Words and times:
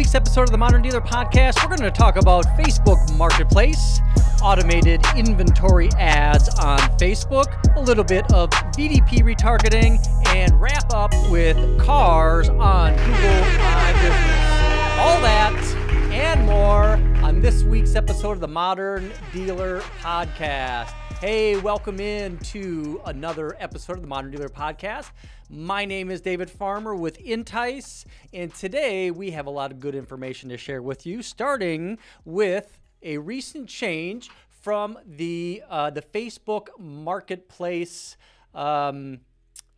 week's 0.00 0.14
episode 0.14 0.44
of 0.44 0.50
the 0.50 0.56
Modern 0.56 0.80
Dealer 0.80 1.02
Podcast, 1.02 1.62
we're 1.62 1.76
going 1.76 1.82
to 1.82 1.90
talk 1.90 2.16
about 2.16 2.46
Facebook 2.56 2.96
Marketplace, 3.18 4.00
automated 4.42 5.04
inventory 5.14 5.90
ads 5.98 6.48
on 6.58 6.78
Facebook, 6.96 7.52
a 7.76 7.80
little 7.80 8.02
bit 8.02 8.24
of 8.32 8.48
VDP 8.48 9.18
retargeting, 9.18 9.98
and 10.28 10.58
wrap 10.58 10.90
up 10.94 11.12
with 11.30 11.78
cars 11.78 12.48
on 12.48 12.96
Google 12.96 13.40
My 13.58 13.92
Business. 14.00 14.98
All 14.98 15.20
that 15.20 15.76
and 16.10 16.46
more 16.46 16.92
on 17.22 17.42
this 17.42 17.62
week's 17.64 17.94
episode 17.94 18.32
of 18.32 18.40
the 18.40 18.48
Modern 18.48 19.12
Dealer 19.34 19.80
Podcast. 20.00 20.94
Hey, 21.20 21.54
welcome 21.58 22.00
in 22.00 22.38
to 22.38 23.02
another 23.04 23.54
episode 23.58 23.96
of 23.96 24.00
the 24.00 24.08
Modern 24.08 24.30
Dealer 24.30 24.48
Podcast. 24.48 25.10
My 25.50 25.84
name 25.84 26.10
is 26.10 26.22
David 26.22 26.48
Farmer 26.48 26.94
with 26.94 27.18
Entice, 27.18 28.06
and 28.32 28.54
today 28.54 29.10
we 29.10 29.32
have 29.32 29.44
a 29.44 29.50
lot 29.50 29.70
of 29.70 29.80
good 29.80 29.94
information 29.94 30.48
to 30.48 30.56
share 30.56 30.80
with 30.80 31.04
you, 31.04 31.20
starting 31.20 31.98
with 32.24 32.78
a 33.02 33.18
recent 33.18 33.68
change 33.68 34.30
from 34.48 34.98
the 35.06 35.62
uh, 35.68 35.90
the 35.90 36.00
Facebook 36.00 36.68
Marketplace. 36.78 38.16
Um, 38.54 39.20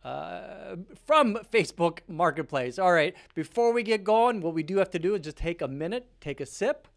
uh, 0.05 0.77
from 1.05 1.35
Facebook 1.51 1.99
Marketplace. 2.07 2.79
All 2.79 2.93
right, 2.93 3.15
before 3.35 3.73
we 3.73 3.83
get 3.83 4.05
going, 4.05 4.39
what 4.39 4.53
we 4.53 4.63
do 4.63 4.77
have 4.77 4.91
to 4.91 4.99
do 4.99 5.13
is 5.15 5.21
just 5.21 5.37
take 5.37 5.61
a 5.61 5.67
minute, 5.67 6.07
take 6.21 6.39
a 6.39 6.45
sip, 6.45 6.87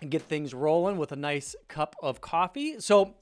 and 0.00 0.10
get 0.10 0.22
things 0.22 0.54
rolling 0.54 0.96
with 0.96 1.12
a 1.12 1.16
nice 1.16 1.56
cup 1.68 1.96
of 2.02 2.20
coffee. 2.20 2.80
So, 2.80 3.14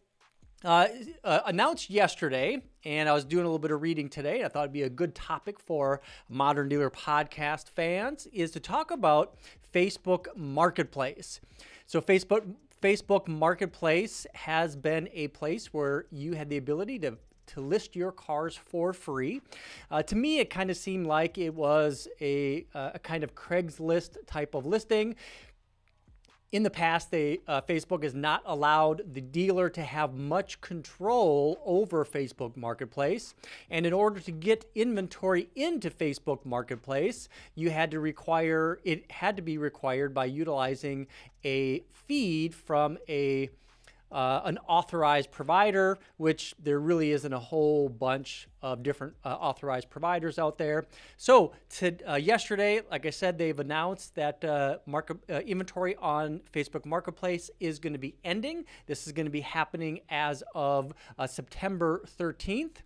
uh, 0.65 0.89
uh, 1.23 1.41
announced 1.47 1.91
yesterday, 1.91 2.63
and 2.85 3.09
I 3.09 3.13
was 3.13 3.25
doing 3.25 3.45
a 3.45 3.47
little 3.47 3.59
bit 3.59 3.71
of 3.71 3.83
reading 3.83 4.09
today. 4.09 4.43
I 4.43 4.49
thought 4.49 4.65
it'd 4.65 4.73
be 4.73 4.83
a 4.83 4.91
good 4.91 5.15
topic 5.15 5.61
for 5.61 6.01
Modern 6.29 6.69
Dealer 6.69 6.91
podcast 6.91 7.69
fans 7.71 8.27
is 8.33 8.51
to 8.53 8.61
talk 8.61 8.91
about 8.91 9.37
Facebook 9.73 10.27
Marketplace. 10.35 11.41
So, 11.87 12.01
Facebook 12.01 12.55
Facebook 12.83 13.27
Marketplace 13.29 14.27
has 14.35 14.77
been 14.77 15.09
a 15.13 15.29
place 15.29 15.73
where 15.73 16.07
you 16.11 16.35
had 16.35 16.49
the 16.49 16.57
ability 16.57 16.99
to 17.01 17.19
to 17.47 17.61
list 17.61 17.95
your 17.95 18.13
cars 18.13 18.57
for 18.57 18.93
free. 18.93 19.41
Uh, 19.91 20.03
to 20.03 20.17
me, 20.17 20.41
it 20.41 20.51
kind 20.51 20.71
of 20.71 20.77
seemed 20.77 21.07
like 21.07 21.39
it 21.39 21.55
was 21.55 22.09
a, 22.21 22.67
a 22.75 22.99
kind 22.99 23.23
of 23.23 23.35
Craigslist 23.35 24.17
type 24.27 24.55
of 24.55 24.67
listing 24.67 25.15
in 26.53 26.63
the 26.63 26.71
past, 26.71 27.11
they 27.11 27.41
uh, 27.49 27.61
Facebook 27.61 28.03
has 28.03 28.15
not 28.15 28.43
allowed 28.47 29.03
the 29.13 29.21
dealer 29.21 29.69
to 29.71 29.83
have 29.83 30.15
much 30.15 30.61
control 30.61 31.61
over 31.65 32.05
Facebook 32.05 32.57
Marketplace. 32.57 33.35
And 33.71 33.85
in 33.85 33.93
order 33.93 34.21
to 34.21 34.33
get 34.33 34.71
inventory 34.75 35.49
into 35.55 35.91
Facebook 35.91 36.45
Marketplace, 36.45 37.29
you 37.55 37.71
had 37.71 37.91
to 37.91 38.01
require 38.01 38.79
it 38.85 39.11
had 39.11 39.37
to 39.37 39.43
be 39.43 39.59
required 39.59 40.15
by 40.15 40.27
utilizing 40.27 41.09
a 41.45 41.83
feed 41.93 42.55
from 42.55 42.99
a 43.09 43.51
uh, 44.13 44.43
an 44.45 44.59
authorized 44.69 45.31
provider, 45.31 45.99
which 46.17 46.55
there 46.63 46.79
really 46.79 47.13
isn't 47.13 47.33
a 47.33 47.39
whole 47.39 47.89
bunch 47.89 48.49
of 48.63 48.83
different 48.83 49.15
uh, 49.25 49.29
authorized 49.29 49.91
providers 49.91 50.39
out 50.39 50.59
there. 50.59 50.87
So 51.17 51.53
to, 51.77 51.97
uh, 52.09 52.15
yesterday, 52.17 52.83
like 52.91 53.07
I 53.07 53.11
said, 53.11 53.39
they've 53.39 53.59
announced 53.59 54.15
that 54.15 54.45
uh, 54.45 54.79
market 54.87 55.19
uh, 55.29 55.41
inventory 55.41 55.97
on 55.97 56.41
Facebook 56.53 56.87
Marketplace 56.87 57.51
is 57.61 57.79
going 57.79 57.93
to 57.93 57.99
be 57.99 58.15
ending. 58.25 58.65
This 58.87 59.07
is 59.07 59.13
going 59.13 59.27
to 59.27 59.31
be 59.31 59.41
happening 59.41 60.01
as 60.09 60.43
of 60.55 60.93
uh, 61.19 61.27
September 61.27 62.05
13th. 62.19 62.77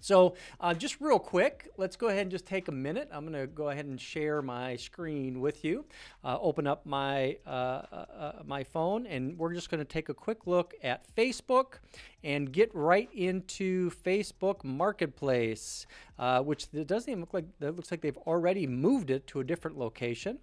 So 0.00 0.34
uh, 0.60 0.74
just 0.74 1.00
real 1.00 1.18
quick, 1.18 1.68
let's 1.76 1.96
go 1.96 2.08
ahead 2.08 2.22
and 2.22 2.30
just 2.30 2.46
take 2.46 2.68
a 2.68 2.72
minute. 2.72 3.08
I'm 3.12 3.26
going 3.26 3.40
to 3.40 3.46
go 3.46 3.70
ahead 3.70 3.86
and 3.86 4.00
share 4.00 4.42
my 4.42 4.76
screen 4.76 5.40
with 5.40 5.64
you. 5.64 5.84
Uh, 6.24 6.38
open 6.40 6.66
up 6.66 6.86
my 6.86 7.36
uh, 7.46 7.50
uh, 7.50 8.04
uh 8.18 8.32
my 8.44 8.64
phone, 8.64 9.06
and 9.06 9.38
we're 9.38 9.54
just 9.54 9.70
going 9.70 9.78
to 9.78 9.84
take 9.84 10.08
a 10.08 10.14
quick 10.14 10.46
look 10.46 10.74
at 10.82 11.04
Facebook 11.16 11.78
and 12.24 12.52
get 12.52 12.74
right 12.74 13.08
into 13.12 13.90
Facebook 13.90 14.64
Marketplace, 14.64 15.86
uh, 16.18 16.40
which 16.40 16.66
it 16.72 16.86
doesn't 16.86 17.10
even 17.10 17.20
look 17.20 17.34
like 17.34 17.44
that 17.60 17.76
looks 17.76 17.90
like 17.90 18.00
they've 18.00 18.16
already 18.18 18.66
moved 18.66 19.10
it 19.10 19.26
to 19.28 19.40
a 19.40 19.44
different 19.44 19.78
location. 19.78 20.38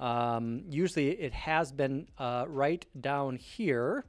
Um, 0.00 0.62
usually, 0.68 1.10
it 1.10 1.32
has 1.32 1.70
been 1.72 2.08
right 2.18 2.84
down 3.00 3.36
here. 3.36 4.04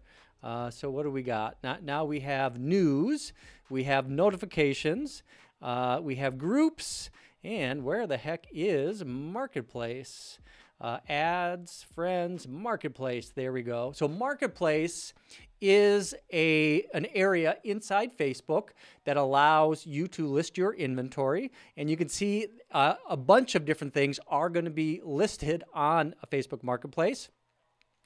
So 0.70 0.90
what 0.90 1.04
do 1.04 1.12
we 1.12 1.24
got? 1.24 1.58
Now, 1.64 1.78
now 1.82 2.06
we 2.06 2.20
have 2.22 2.60
news, 2.60 3.34
we 3.74 3.86
have 3.86 4.08
notifications, 4.08 5.24
uh, 5.60 6.00
we 6.00 6.16
have 6.18 6.38
groups, 6.38 7.10
and 7.44 7.84
where 7.84 8.06
the 8.06 8.18
heck 8.18 8.46
is 8.52 9.04
marketplace? 9.04 10.38
Uh, 10.80 11.00
ads, 11.10 11.84
friends, 11.96 12.48
marketplace. 12.48 13.32
There 13.34 13.52
we 13.52 13.64
go. 13.64 13.92
So 13.96 14.08
marketplace 14.08 15.14
is 15.60 16.14
a 16.32 16.84
an 16.94 17.08
area 17.16 17.58
inside 17.64 18.16
Facebook 18.16 18.70
that 19.06 19.18
allows 19.18 19.88
you 19.88 20.08
to 20.10 20.28
list 20.28 20.56
your 20.56 20.76
inventory, 20.76 21.52
and 21.76 21.90
you 21.90 21.98
can 21.98 22.10
see 22.10 22.48
uh, 22.72 22.96
a 23.10 23.18
bunch 23.18 23.56
of 23.56 23.66
different 23.66 23.94
things 23.94 24.20
are 24.28 24.50
going 24.50 24.66
to 24.66 24.72
be 24.72 25.02
listed 25.04 25.64
on 25.74 26.14
a 26.22 26.28
Facebook 26.28 26.62
Marketplace. 26.62 27.30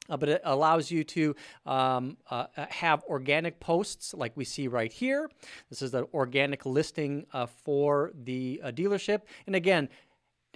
Uh, 0.09 0.17
but 0.17 0.29
it 0.29 0.41
allows 0.43 0.91
you 0.91 1.03
to 1.03 1.35
um, 1.65 2.17
uh, 2.29 2.45
have 2.55 3.03
organic 3.05 3.59
posts 3.59 4.13
like 4.13 4.31
we 4.35 4.45
see 4.45 4.67
right 4.67 4.91
here. 4.91 5.29
This 5.69 5.81
is 5.81 5.91
the 5.91 6.07
organic 6.13 6.65
listing 6.65 7.25
uh, 7.33 7.45
for 7.45 8.11
the 8.23 8.61
uh, 8.63 8.71
dealership. 8.71 9.21
And 9.45 9.55
again, 9.55 9.89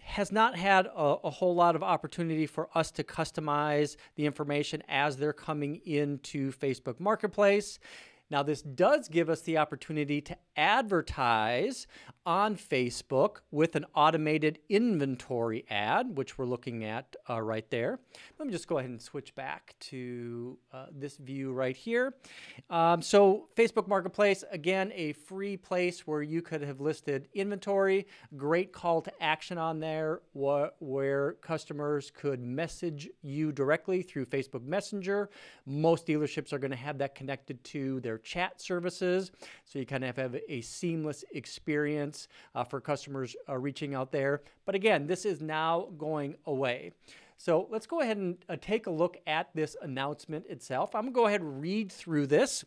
has 0.01 0.31
not 0.31 0.57
had 0.57 0.87
a, 0.87 1.15
a, 1.23 1.29
whole 1.29 1.53
lot 1.53 1.75
of 1.75 1.83
opportunity 1.83 2.47
for 2.47 2.69
us 2.73 2.89
to 2.91 3.03
customize 3.03 3.97
the 4.15 4.25
information 4.25 4.81
as 4.89 5.15
they're 5.15 5.31
coming 5.31 5.75
into 5.85 6.51
Facebook 6.53 6.99
Marketplace. 6.99 7.77
Now, 8.31 8.43
this 8.43 8.61
does 8.61 9.09
give 9.09 9.29
us 9.29 9.41
the 9.41 9.57
opportunity 9.57 10.21
to 10.21 10.37
advertise 10.55 11.85
on 12.25 12.55
Facebook 12.55 13.37
with 13.49 13.75
an 13.75 13.85
automated 13.95 14.59
inventory 14.69 15.65
ad, 15.69 16.15
which 16.15 16.37
we're 16.37 16.45
looking 16.45 16.85
at 16.85 17.15
uh, 17.29 17.41
right 17.41 17.69
there. 17.71 17.99
Let 18.37 18.45
me 18.45 18.53
just 18.53 18.67
go 18.67 18.77
ahead 18.77 18.89
and 18.89 19.01
switch 19.01 19.33
back 19.35 19.75
to 19.81 20.57
uh, 20.71 20.85
this 20.91 21.17
view 21.17 21.51
right 21.51 21.75
here. 21.75 22.13
Um, 22.69 23.01
so, 23.01 23.49
Facebook 23.57 23.87
Marketplace, 23.87 24.43
again, 24.51 24.91
a 24.93 25.13
free 25.13 25.57
place 25.57 26.05
where 26.05 26.21
you 26.21 26.41
could 26.41 26.61
have 26.61 26.79
listed 26.79 27.27
inventory. 27.33 28.07
Great 28.37 28.71
call 28.71 29.01
to 29.01 29.11
action 29.21 29.57
on 29.57 29.79
there 29.79 30.21
wh- 30.33 30.69
where 30.79 31.33
customers 31.41 32.11
could 32.11 32.39
message 32.39 33.09
you 33.21 33.51
directly 33.51 34.03
through 34.03 34.25
Facebook 34.27 34.63
Messenger. 34.63 35.29
Most 35.65 36.05
dealerships 36.05 36.53
are 36.53 36.59
going 36.59 36.71
to 36.71 36.77
have 36.77 36.99
that 36.99 37.15
connected 37.15 37.61
to 37.65 37.99
their 38.01 38.20
chat 38.23 38.61
services. 38.61 39.31
So, 39.65 39.79
you 39.79 39.85
kind 39.85 40.03
of 40.03 40.15
have 40.15 40.37
a 40.47 40.61
seamless 40.61 41.23
experience 41.33 42.27
uh, 42.55 42.63
for 42.63 42.81
customers 42.81 43.35
uh, 43.49 43.57
reaching 43.57 43.95
out 43.95 44.11
there. 44.11 44.41
But 44.65 44.75
again, 44.75 45.07
this 45.07 45.25
is 45.25 45.41
now 45.41 45.89
going 45.97 46.35
away. 46.45 46.91
So 47.41 47.67
let's 47.71 47.87
go 47.87 48.01
ahead 48.01 48.17
and 48.17 48.37
uh, 48.49 48.57
take 48.61 48.85
a 48.85 48.91
look 48.91 49.17
at 49.25 49.49
this 49.55 49.75
announcement 49.81 50.45
itself. 50.45 50.93
I'm 50.93 51.05
going 51.05 51.13
to 51.13 51.19
go 51.21 51.25
ahead 51.25 51.41
and 51.41 51.59
read 51.59 51.91
through 51.91 52.27
this. 52.27 52.63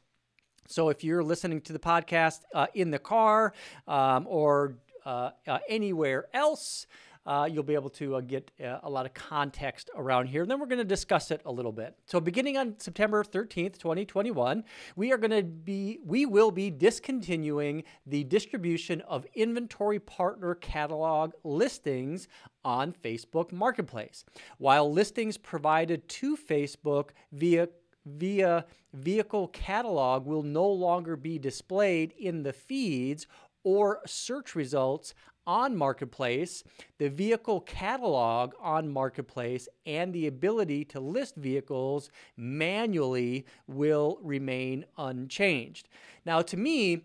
So 0.66 0.88
if 0.88 1.04
you're 1.04 1.22
listening 1.22 1.60
to 1.60 1.72
the 1.72 1.78
podcast 1.78 2.40
uh, 2.52 2.66
in 2.74 2.90
the 2.90 2.98
car 2.98 3.52
um, 3.86 4.26
or 4.28 4.74
uh, 5.06 5.30
uh, 5.46 5.58
anywhere 5.68 6.26
else, 6.34 6.88
uh, 7.26 7.48
you'll 7.50 7.62
be 7.62 7.74
able 7.74 7.90
to 7.90 8.16
uh, 8.16 8.20
get 8.20 8.50
uh, 8.62 8.78
a 8.82 8.90
lot 8.90 9.06
of 9.06 9.14
context 9.14 9.90
around 9.96 10.26
here. 10.26 10.42
And 10.42 10.50
then 10.50 10.60
we're 10.60 10.66
going 10.66 10.78
to 10.78 10.84
discuss 10.84 11.30
it 11.30 11.40
a 11.44 11.52
little 11.52 11.72
bit. 11.72 11.96
So 12.06 12.20
beginning 12.20 12.56
on 12.56 12.78
September 12.78 13.24
13th, 13.24 13.78
2021, 13.78 14.64
we 14.96 15.12
are 15.12 15.16
going 15.16 15.30
to 15.30 15.42
be, 15.42 15.98
we 16.04 16.26
will 16.26 16.50
be 16.50 16.70
discontinuing 16.70 17.84
the 18.06 18.24
distribution 18.24 19.00
of 19.02 19.26
inventory 19.34 19.98
partner 19.98 20.54
catalog 20.54 21.32
listings 21.44 22.28
on 22.64 22.92
Facebook 22.92 23.52
Marketplace. 23.52 24.24
While 24.58 24.92
listings 24.92 25.36
provided 25.36 26.08
to 26.08 26.36
Facebook 26.36 27.10
via 27.32 27.68
via 28.06 28.66
vehicle 28.92 29.48
catalog 29.48 30.26
will 30.26 30.42
no 30.42 30.68
longer 30.68 31.16
be 31.16 31.38
displayed 31.38 32.12
in 32.18 32.42
the 32.42 32.52
feeds 32.52 33.26
or 33.62 34.00
search 34.06 34.54
results 34.54 35.14
on 35.46 35.76
Marketplace, 35.76 36.64
the 36.98 37.08
vehicle 37.08 37.60
catalog 37.60 38.52
on 38.60 38.88
Marketplace, 38.88 39.68
and 39.86 40.12
the 40.12 40.26
ability 40.26 40.84
to 40.86 41.00
list 41.00 41.36
vehicles 41.36 42.10
manually 42.36 43.46
will 43.66 44.18
remain 44.22 44.84
unchanged. 44.96 45.88
Now, 46.24 46.42
to 46.42 46.56
me, 46.56 47.04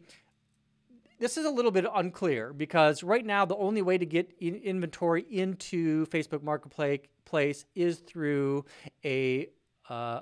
this 1.20 1.38
is 1.38 1.46
a 1.46 1.50
little 1.50 1.72
bit 1.72 1.86
unclear 1.94 2.54
because 2.54 3.04
right 3.04 3.26
now 3.26 3.46
the 3.46 3.58
only 3.58 3.82
way 3.82 3.98
to 3.98 4.06
get 4.06 4.34
in 4.40 4.56
inventory 4.56 5.26
into 5.30 6.06
Facebook 6.08 6.42
Marketplace 6.42 7.66
is 7.76 8.00
through 8.00 8.66
a 9.04 9.50
uh, 9.90 10.22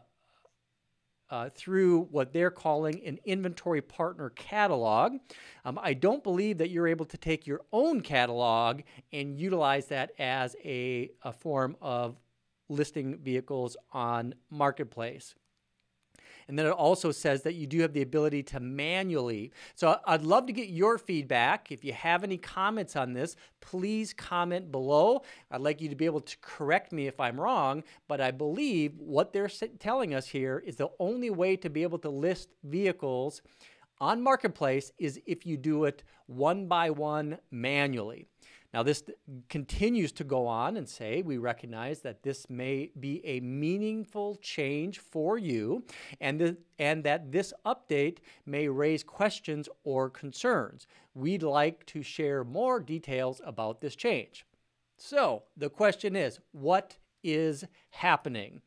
uh, 1.30 1.50
through 1.50 2.04
what 2.12 2.34
they're 2.34 2.52
calling 2.52 3.06
an 3.06 3.20
inventory 3.26 3.82
partner 3.82 4.30
catalog. 4.32 5.18
Um, 5.66 5.80
I 5.82 5.94
don't 5.94 6.24
believe 6.24 6.58
that 6.60 6.70
you're 6.70 6.88
able 6.88 7.06
to 7.06 7.18
take 7.18 7.46
your 7.46 7.62
own 7.72 8.02
catalog 8.02 8.82
and 9.12 9.40
utilize 9.40 9.88
that 9.88 10.12
as 10.20 10.56
a, 10.64 11.12
a 11.24 11.34
form 11.34 11.76
of 11.82 12.20
listing 12.70 13.18
vehicles 13.18 13.78
on 13.92 14.34
Marketplace. 14.50 15.36
And 16.48 16.58
then 16.58 16.66
it 16.66 16.72
also 16.72 17.12
says 17.12 17.44
that 17.44 17.56
you 17.56 17.68
do 17.68 17.82
have 17.82 17.94
the 17.94 18.02
ability 18.02 18.44
to 18.44 18.60
manually. 18.60 19.52
So 19.76 20.00
I'd 20.06 20.22
love 20.22 20.46
to 20.48 20.54
get 20.54 20.70
your 20.70 20.98
feedback. 20.98 21.72
If 21.72 21.84
you 21.84 21.94
have 21.94 22.24
any 22.24 22.38
comments 22.38 22.96
on 22.96 23.14
this, 23.14 23.36
please 23.60 24.14
comment 24.14 24.72
below. 24.72 25.24
I'd 25.52 25.62
like 25.62 25.82
you 25.82 25.90
to 25.90 25.96
be 25.96 26.06
able 26.06 26.22
to 26.22 26.38
correct 26.42 26.92
me 26.92 27.08
if 27.08 27.20
I'm 27.20 27.40
wrong, 27.40 27.84
but 28.08 28.22
I 28.22 28.32
believe 28.32 28.94
what 28.98 29.34
they're 29.34 29.50
telling 29.80 30.14
us 30.14 30.28
here 30.28 30.64
is 30.66 30.78
the 30.78 30.90
only 31.00 31.30
way 31.30 31.56
to 31.58 31.70
be 31.70 31.84
able 31.84 32.00
to 32.00 32.10
list 32.10 32.54
vehicles 32.64 33.42
on 34.00 34.22
Marketplace 34.22 34.92
is 34.98 35.20
if 35.26 35.46
you 35.46 35.58
do 35.58 35.86
it 35.86 36.04
one 36.28 36.68
by 36.68 36.90
one 36.90 37.40
manually. 37.52 38.28
Now, 38.74 38.84
this 38.84 39.04
continues 39.48 40.12
to 40.14 40.24
go 40.24 40.46
on 40.46 40.76
and 40.76 40.88
say 40.88 41.22
we 41.22 41.38
recognize 41.38 42.02
that 42.02 42.22
this 42.22 42.50
may 42.50 42.92
be 43.00 43.26
a 43.26 43.40
meaningful 43.40 44.36
change 44.36 45.00
for 45.00 45.38
you 45.38 45.84
and, 46.20 46.40
the, 46.40 46.58
and 46.78 47.04
that 47.04 47.32
this 47.32 47.54
update 47.66 48.18
may 48.46 48.68
raise 48.68 49.04
questions 49.04 49.70
or 49.84 50.10
concerns. 50.10 50.86
We'd 51.14 51.44
like 51.44 51.86
to 51.88 52.04
share 52.04 52.44
more 52.44 52.80
details 52.82 53.42
about 53.46 53.80
this 53.80 53.96
change. 53.96 54.46
So, 54.98 55.44
the 55.56 55.70
question 55.70 56.16
is 56.16 56.40
what 56.52 56.98
is 57.24 57.64
happening? 57.92 58.62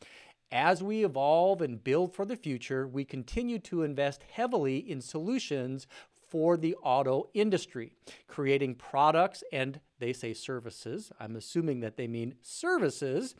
As 0.52 0.82
we 0.82 1.04
evolve 1.04 1.60
and 1.60 1.82
build 1.82 2.14
for 2.14 2.24
the 2.24 2.36
future, 2.36 2.88
we 2.88 3.04
continue 3.04 3.58
to 3.60 3.82
invest 3.82 4.24
heavily 4.32 4.78
in 4.78 5.00
solutions 5.00 5.86
for 6.28 6.56
the 6.56 6.74
auto 6.82 7.28
industry, 7.34 7.92
creating 8.26 8.76
products 8.76 9.44
and 9.52 9.80
they 10.00 10.12
say 10.12 10.34
services. 10.34 11.12
I'm 11.20 11.36
assuming 11.36 11.80
that 11.80 11.96
they 11.96 12.08
mean 12.08 12.34
services 12.42 13.34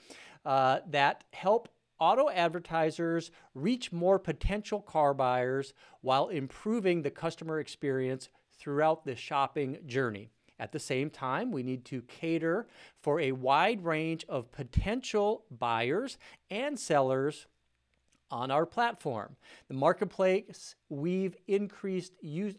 uh, 0.45 0.81
that 0.89 1.25
help 1.33 1.69
auto 1.99 2.31
advertisers 2.31 3.31
reach 3.55 3.93
more 3.93 4.19
potential 4.19 4.81
car 4.81 5.13
buyers 5.13 5.75
while 6.01 6.29
improving 6.29 7.03
the 7.03 7.11
customer 7.11 7.61
experience 7.61 8.29
throughout 8.59 9.05
the 9.05 9.17
shopping 9.17 9.79
journey. 9.87 10.31
At 10.59 10.73
the 10.73 10.79
same 10.79 11.09
time, 11.09 11.51
we 11.51 11.63
need 11.63 11.87
to 11.87 12.03
cater 12.03 12.67
for 13.03 13.19
a 13.19 13.33
wide 13.33 13.83
range 13.83 14.27
of 14.29 14.53
potential 14.53 15.45
buyers 15.51 16.19
and 16.51 16.79
sellers 16.79 17.47
on 18.31 18.51
our 18.51 18.67
platform. 18.67 19.37
The 19.69 19.75
marketplace, 19.75 20.77
we've 20.89 21.37
increased 21.49 22.13
use 22.21 22.55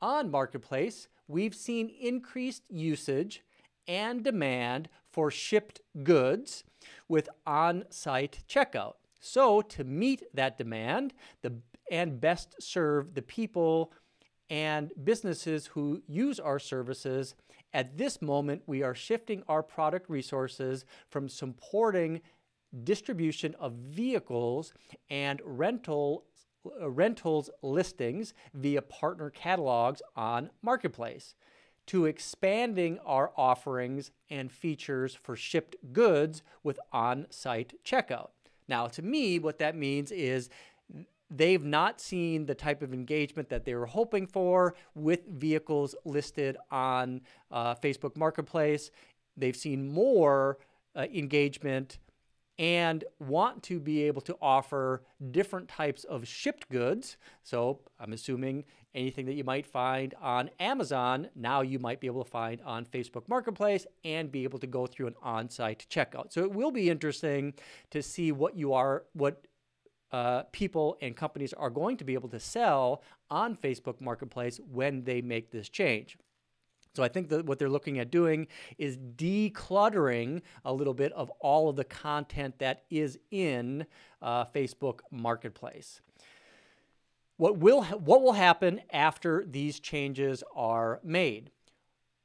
on 0.00 0.30
Marketplace, 0.30 1.08
we've 1.28 1.54
seen 1.54 1.88
increased 2.00 2.62
usage 2.68 3.42
and 3.86 4.24
demand 4.24 4.88
for 5.10 5.30
shipped 5.30 5.80
goods 6.02 6.64
with 7.08 7.28
on 7.46 7.84
site 7.90 8.40
checkout. 8.48 8.94
So, 9.20 9.62
to 9.62 9.84
meet 9.84 10.22
that 10.34 10.58
demand 10.58 11.14
the, 11.42 11.54
and 11.90 12.20
best 12.20 12.56
serve 12.60 13.14
the 13.14 13.22
people 13.22 13.92
and 14.50 14.92
businesses 15.02 15.66
who 15.66 16.02
use 16.06 16.38
our 16.38 16.58
services, 16.58 17.34
at 17.72 17.96
this 17.96 18.20
moment, 18.20 18.62
we 18.66 18.82
are 18.82 18.94
shifting 18.94 19.42
our 19.48 19.62
product 19.62 20.10
resources 20.10 20.84
from 21.08 21.28
supporting 21.28 22.20
distribution 22.84 23.54
of 23.58 23.72
vehicles 23.72 24.74
and 25.08 25.40
rental 25.44 26.24
rentals 26.80 27.50
listings 27.62 28.34
via 28.52 28.82
partner 28.82 29.30
catalogs 29.30 30.02
on 30.16 30.50
Marketplace 30.62 31.34
to 31.86 32.06
expanding 32.06 32.98
our 33.04 33.32
offerings 33.36 34.10
and 34.30 34.50
features 34.50 35.14
for 35.14 35.36
shipped 35.36 35.76
goods 35.92 36.42
with 36.62 36.78
on 36.92 37.26
site 37.30 37.74
checkout. 37.84 38.30
Now, 38.68 38.86
to 38.88 39.02
me, 39.02 39.38
what 39.38 39.58
that 39.58 39.76
means 39.76 40.10
is 40.10 40.48
they've 41.30 41.64
not 41.64 42.00
seen 42.00 42.46
the 42.46 42.54
type 42.54 42.82
of 42.82 42.94
engagement 42.94 43.48
that 43.50 43.64
they 43.64 43.74
were 43.74 43.86
hoping 43.86 44.26
for 44.26 44.74
with 44.94 45.26
vehicles 45.26 45.94
listed 46.04 46.56
on 46.70 47.20
uh, 47.50 47.74
Facebook 47.74 48.16
Marketplace. 48.16 48.90
They've 49.36 49.56
seen 49.56 49.92
more 49.92 50.58
uh, 50.96 51.06
engagement 51.12 51.98
and 52.58 53.04
want 53.18 53.62
to 53.64 53.80
be 53.80 54.04
able 54.04 54.22
to 54.22 54.36
offer 54.40 55.02
different 55.30 55.68
types 55.68 56.04
of 56.04 56.26
shipped 56.26 56.68
goods. 56.70 57.16
So 57.42 57.80
I'm 57.98 58.12
assuming 58.12 58.64
anything 58.94 59.26
that 59.26 59.34
you 59.34 59.44
might 59.44 59.66
find 59.66 60.14
on 60.22 60.50
Amazon, 60.60 61.28
now 61.34 61.62
you 61.62 61.78
might 61.78 62.00
be 62.00 62.06
able 62.06 62.22
to 62.22 62.30
find 62.30 62.60
on 62.62 62.84
Facebook 62.84 63.28
Marketplace 63.28 63.86
and 64.04 64.30
be 64.30 64.44
able 64.44 64.58
to 64.60 64.66
go 64.66 64.86
through 64.86 65.08
an 65.08 65.14
on 65.22 65.50
site 65.50 65.86
checkout. 65.90 66.32
So 66.32 66.42
it 66.42 66.52
will 66.52 66.70
be 66.70 66.90
interesting 66.90 67.54
to 67.90 68.02
see 68.02 68.30
what 68.30 68.56
you 68.56 68.72
are, 68.72 69.04
what 69.14 69.46
uh, 70.12 70.44
people 70.52 70.96
and 71.00 71.16
companies 71.16 71.52
are 71.54 71.70
going 71.70 71.96
to 71.96 72.04
be 72.04 72.14
able 72.14 72.28
to 72.28 72.38
sell 72.38 73.02
on 73.30 73.56
Facebook 73.56 74.00
Marketplace 74.00 74.60
when 74.70 75.02
they 75.02 75.20
make 75.20 75.50
this 75.50 75.68
change. 75.68 76.16
So 76.94 77.02
I 77.02 77.08
think 77.08 77.28
that 77.30 77.44
what 77.44 77.58
they're 77.58 77.68
looking 77.68 77.98
at 77.98 78.10
doing 78.10 78.46
is 78.78 78.96
decluttering 78.96 80.42
a 80.64 80.72
little 80.72 80.94
bit 80.94 81.12
of 81.12 81.30
all 81.40 81.68
of 81.68 81.76
the 81.76 81.84
content 81.84 82.58
that 82.60 82.84
is 82.88 83.18
in 83.30 83.86
uh, 84.22 84.44
Facebook 84.46 85.00
Marketplace. 85.10 86.00
What 87.36 87.58
will 87.58 87.82
ha- 87.82 87.96
what 87.96 88.22
will 88.22 88.34
happen 88.34 88.80
after 88.92 89.44
these 89.44 89.80
changes 89.80 90.44
are 90.54 91.00
made? 91.02 91.50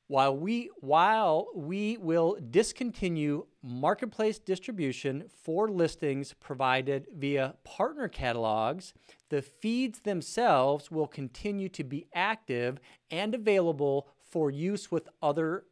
While 0.06 0.38
we 0.38 0.70
while 0.82 1.48
we 1.56 1.98
will 1.98 2.38
discontinue 2.50 3.46
marketplace 3.64 4.40
distribution 4.40 5.26
for 5.44 5.70
listings 5.70 6.34
provided 6.40 7.08
via 7.16 7.56
partner 7.64 8.08
catalogs, 8.08 8.94
the 9.30 9.42
feeds 9.42 10.00
themselves 10.00 10.92
will 10.92 11.08
continue 11.08 11.70
to 11.70 11.84
be 11.84 12.08
active 12.14 12.80
and 13.12 13.34
available 13.34 14.08
for 14.30 14.50
use 14.50 14.92
with 14.92 15.10
other 15.22 15.66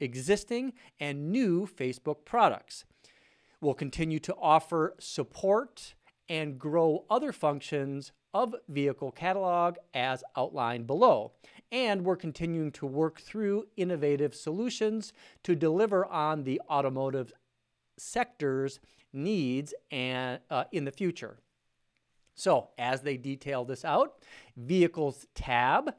existing 0.00 0.72
and 0.98 1.30
new 1.30 1.66
Facebook 1.66 2.24
products. 2.24 2.84
We'll 3.60 3.74
continue 3.74 4.18
to 4.20 4.34
offer 4.34 4.94
support 4.98 5.94
and 6.28 6.58
grow 6.58 7.04
other 7.08 7.32
functions 7.32 8.12
of 8.32 8.54
Vehicle 8.68 9.12
Catalog 9.12 9.76
as 9.94 10.24
outlined 10.36 10.86
below. 10.86 11.32
And 11.70 12.04
we're 12.04 12.16
continuing 12.16 12.72
to 12.72 12.86
work 12.86 13.20
through 13.20 13.66
innovative 13.76 14.34
solutions 14.34 15.12
to 15.44 15.54
deliver 15.54 16.04
on 16.06 16.44
the 16.44 16.60
automotive 16.68 17.32
sector's 17.96 18.80
needs 19.12 19.72
and 19.90 20.40
uh, 20.50 20.64
in 20.72 20.84
the 20.84 20.90
future. 20.90 21.38
So, 22.34 22.70
as 22.76 23.02
they 23.02 23.16
detail 23.16 23.64
this 23.64 23.84
out, 23.84 24.14
Vehicles 24.56 25.26
tab 25.36 25.94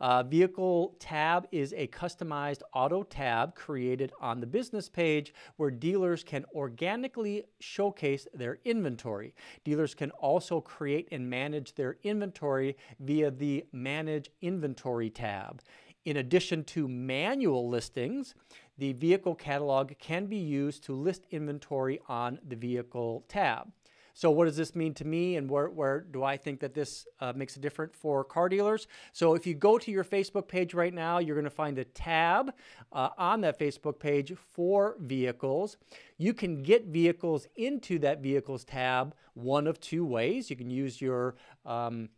uh, 0.00 0.22
vehicle 0.22 0.94
tab 0.98 1.46
is 1.50 1.72
a 1.76 1.86
customized 1.88 2.62
auto 2.72 3.02
tab 3.02 3.54
created 3.54 4.12
on 4.20 4.40
the 4.40 4.46
business 4.46 4.88
page 4.88 5.34
where 5.56 5.70
dealers 5.70 6.22
can 6.22 6.44
organically 6.54 7.44
showcase 7.60 8.26
their 8.34 8.58
inventory. 8.64 9.34
Dealers 9.64 9.94
can 9.94 10.10
also 10.12 10.60
create 10.60 11.08
and 11.10 11.28
manage 11.28 11.74
their 11.74 11.96
inventory 12.02 12.76
via 13.00 13.30
the 13.30 13.64
Manage 13.72 14.30
Inventory 14.40 15.10
tab. 15.10 15.62
In 16.04 16.18
addition 16.18 16.64
to 16.64 16.88
manual 16.88 17.68
listings, 17.68 18.34
the 18.78 18.92
vehicle 18.92 19.34
catalog 19.34 19.92
can 19.98 20.26
be 20.26 20.36
used 20.36 20.84
to 20.84 20.94
list 20.94 21.26
inventory 21.30 22.00
on 22.08 22.38
the 22.46 22.56
vehicle 22.56 23.24
tab. 23.28 23.72
So 24.18 24.32
what 24.32 24.46
does 24.46 24.56
this 24.56 24.74
mean 24.74 24.94
to 24.94 25.04
me 25.04 25.36
and 25.36 25.48
where, 25.48 25.68
where 25.68 26.00
do 26.00 26.24
I 26.24 26.36
think 26.36 26.58
that 26.58 26.74
this 26.74 27.06
uh, 27.20 27.32
makes 27.36 27.54
a 27.54 27.60
difference 27.60 27.94
for 27.96 28.24
car 28.24 28.48
dealers? 28.48 28.88
So 29.12 29.36
if 29.36 29.46
you 29.46 29.54
go 29.54 29.78
to 29.78 29.92
your 29.92 30.02
Facebook 30.02 30.48
page 30.48 30.74
right 30.74 30.92
now, 30.92 31.18
you're 31.18 31.36
going 31.36 31.44
to 31.44 31.50
find 31.50 31.78
a 31.78 31.84
tab 31.84 32.52
uh, 32.92 33.10
on 33.16 33.42
that 33.42 33.60
Facebook 33.60 34.00
page 34.00 34.32
for 34.36 34.96
vehicles. 34.98 35.76
You 36.16 36.34
can 36.34 36.64
get 36.64 36.86
vehicles 36.86 37.46
into 37.54 38.00
that 38.00 38.20
vehicles 38.20 38.64
tab 38.64 39.14
one 39.34 39.68
of 39.68 39.78
two 39.78 40.04
ways. 40.04 40.50
You 40.50 40.56
can 40.56 40.68
use 40.68 41.00
your 41.00 41.36
um, 41.64 42.08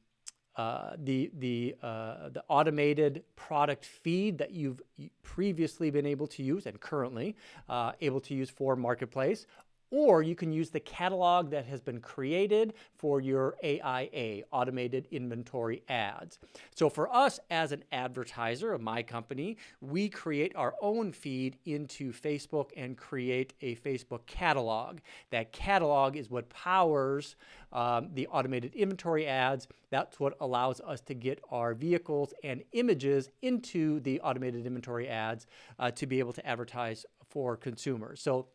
uh, 0.57 0.93
the 0.99 1.31
the 1.39 1.77
uh, 1.83 2.29
the 2.31 2.43
automated 2.49 3.25
product 3.37 3.85
feed 3.85 4.37
that 4.39 4.51
you've 4.53 4.83
previously 5.23 5.91
been 5.91 6.07
able 6.07 6.27
to 6.27 6.43
use 6.43 6.67
and 6.67 6.81
currently 6.81 7.37
uh, 7.69 7.93
able 8.01 8.21
to 8.21 8.35
use 8.35 8.51
for 8.51 8.75
marketplace, 8.75 9.47
or 9.91 10.23
you 10.23 10.35
can 10.35 10.53
use 10.53 10.71
the 10.71 10.81
catalog 10.81 11.51
that 11.51 11.67
has 11.67 11.81
been 11.81 12.01
created 12.01 12.75
for 12.97 13.21
your 13.21 13.57
AIA, 13.65 14.43
Automated 14.53 15.09
Inventory 15.11 15.83
Ads. 15.89 16.39
So 16.75 16.89
for 16.89 17.13
us 17.15 17.41
as 17.51 17.73
an 17.73 17.85
advertiser 17.93 18.73
of 18.73 18.81
my 18.81 19.03
company, 19.03 19.57
we 19.81 20.09
create 20.09 20.55
our 20.55 20.75
own 20.81 21.13
feed 21.13 21.57
into 21.65 22.13
Facebook 22.13 22.71
and 22.77 22.97
create 22.97 23.55
a 23.61 23.77
Facebook 23.77 24.27
catalog. 24.27 24.99
That 25.31 25.53
catalog 25.53 26.17
is 26.17 26.31
what 26.31 26.49
powers 26.51 27.37
um, 27.73 28.11
the 28.15 28.27
automated 28.29 28.75
inventory 28.75 29.27
ads. 29.27 29.69
That's 29.91 30.19
what 30.19 30.37
allows 30.41 30.81
us 30.81 31.01
to 31.03 31.15
get 31.15 31.41
our 31.51 31.75
vehicles 31.75 32.33
and 32.43 32.63
images 32.73 33.31
into 33.43 34.01
the 34.01 34.21
automated 34.21 34.67
inventory 34.67 35.09
ads 35.09 35.47
uh, 35.79 35.91
to 35.93 36.07
be 36.07 36.19
able 36.19 36.33
to 36.33 36.47
advertise 36.47 37.07
for 37.29 37.57
consumers. 37.57 38.21
So 38.21 38.49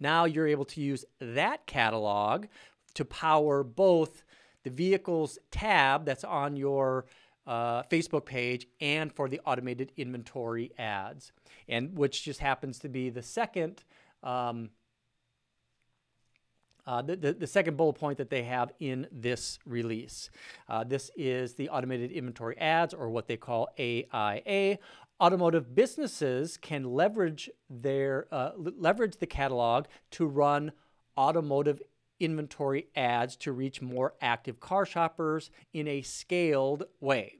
now 0.00 0.24
you're 0.24 0.46
able 0.46 0.64
to 0.66 0.80
use 0.80 1.04
that 1.20 1.66
catalog 1.66 2.46
to 2.94 3.04
power 3.04 3.62
both 3.62 4.24
the 4.64 4.70
vehicles 4.70 5.38
tab 5.50 6.04
that's 6.04 6.24
on 6.24 6.56
your 6.56 7.06
uh, 7.46 7.82
Facebook 7.84 8.24
page 8.24 8.66
and 8.80 9.12
for 9.12 9.28
the 9.28 9.40
automated 9.44 9.92
inventory 9.96 10.72
ads, 10.78 11.32
and 11.68 11.96
which 11.96 12.24
just 12.24 12.40
happens 12.40 12.78
to 12.80 12.88
be 12.88 13.10
the 13.10 13.22
second. 13.22 13.84
Um, 14.22 14.70
uh, 16.86 17.02
the, 17.02 17.16
the, 17.16 17.32
the, 17.32 17.46
second 17.46 17.76
bullet 17.76 17.94
point 17.94 18.16
that 18.18 18.30
they 18.30 18.44
have 18.44 18.72
in 18.78 19.08
this 19.10 19.58
release. 19.66 20.30
Uh, 20.68 20.84
this 20.84 21.10
is 21.16 21.54
the 21.54 21.68
automated 21.68 22.12
inventory 22.12 22.56
ads, 22.58 22.94
or 22.94 23.10
what 23.10 23.26
they 23.26 23.36
call 23.36 23.68
AIA, 23.78 24.78
automotive 25.20 25.74
businesses 25.74 26.56
can 26.56 26.84
leverage 26.84 27.50
their 27.70 28.26
uh, 28.30 28.50
leverage 28.56 29.16
the 29.16 29.26
catalog 29.26 29.86
to 30.12 30.26
run 30.26 30.72
automotive 31.16 31.80
inventory 32.20 32.86
ads 32.94 33.36
to 33.36 33.52
reach 33.52 33.82
more 33.82 34.14
active 34.20 34.60
car 34.60 34.86
shoppers 34.86 35.50
in 35.72 35.86
a 35.86 36.02
scaled 36.02 36.84
way. 37.00 37.38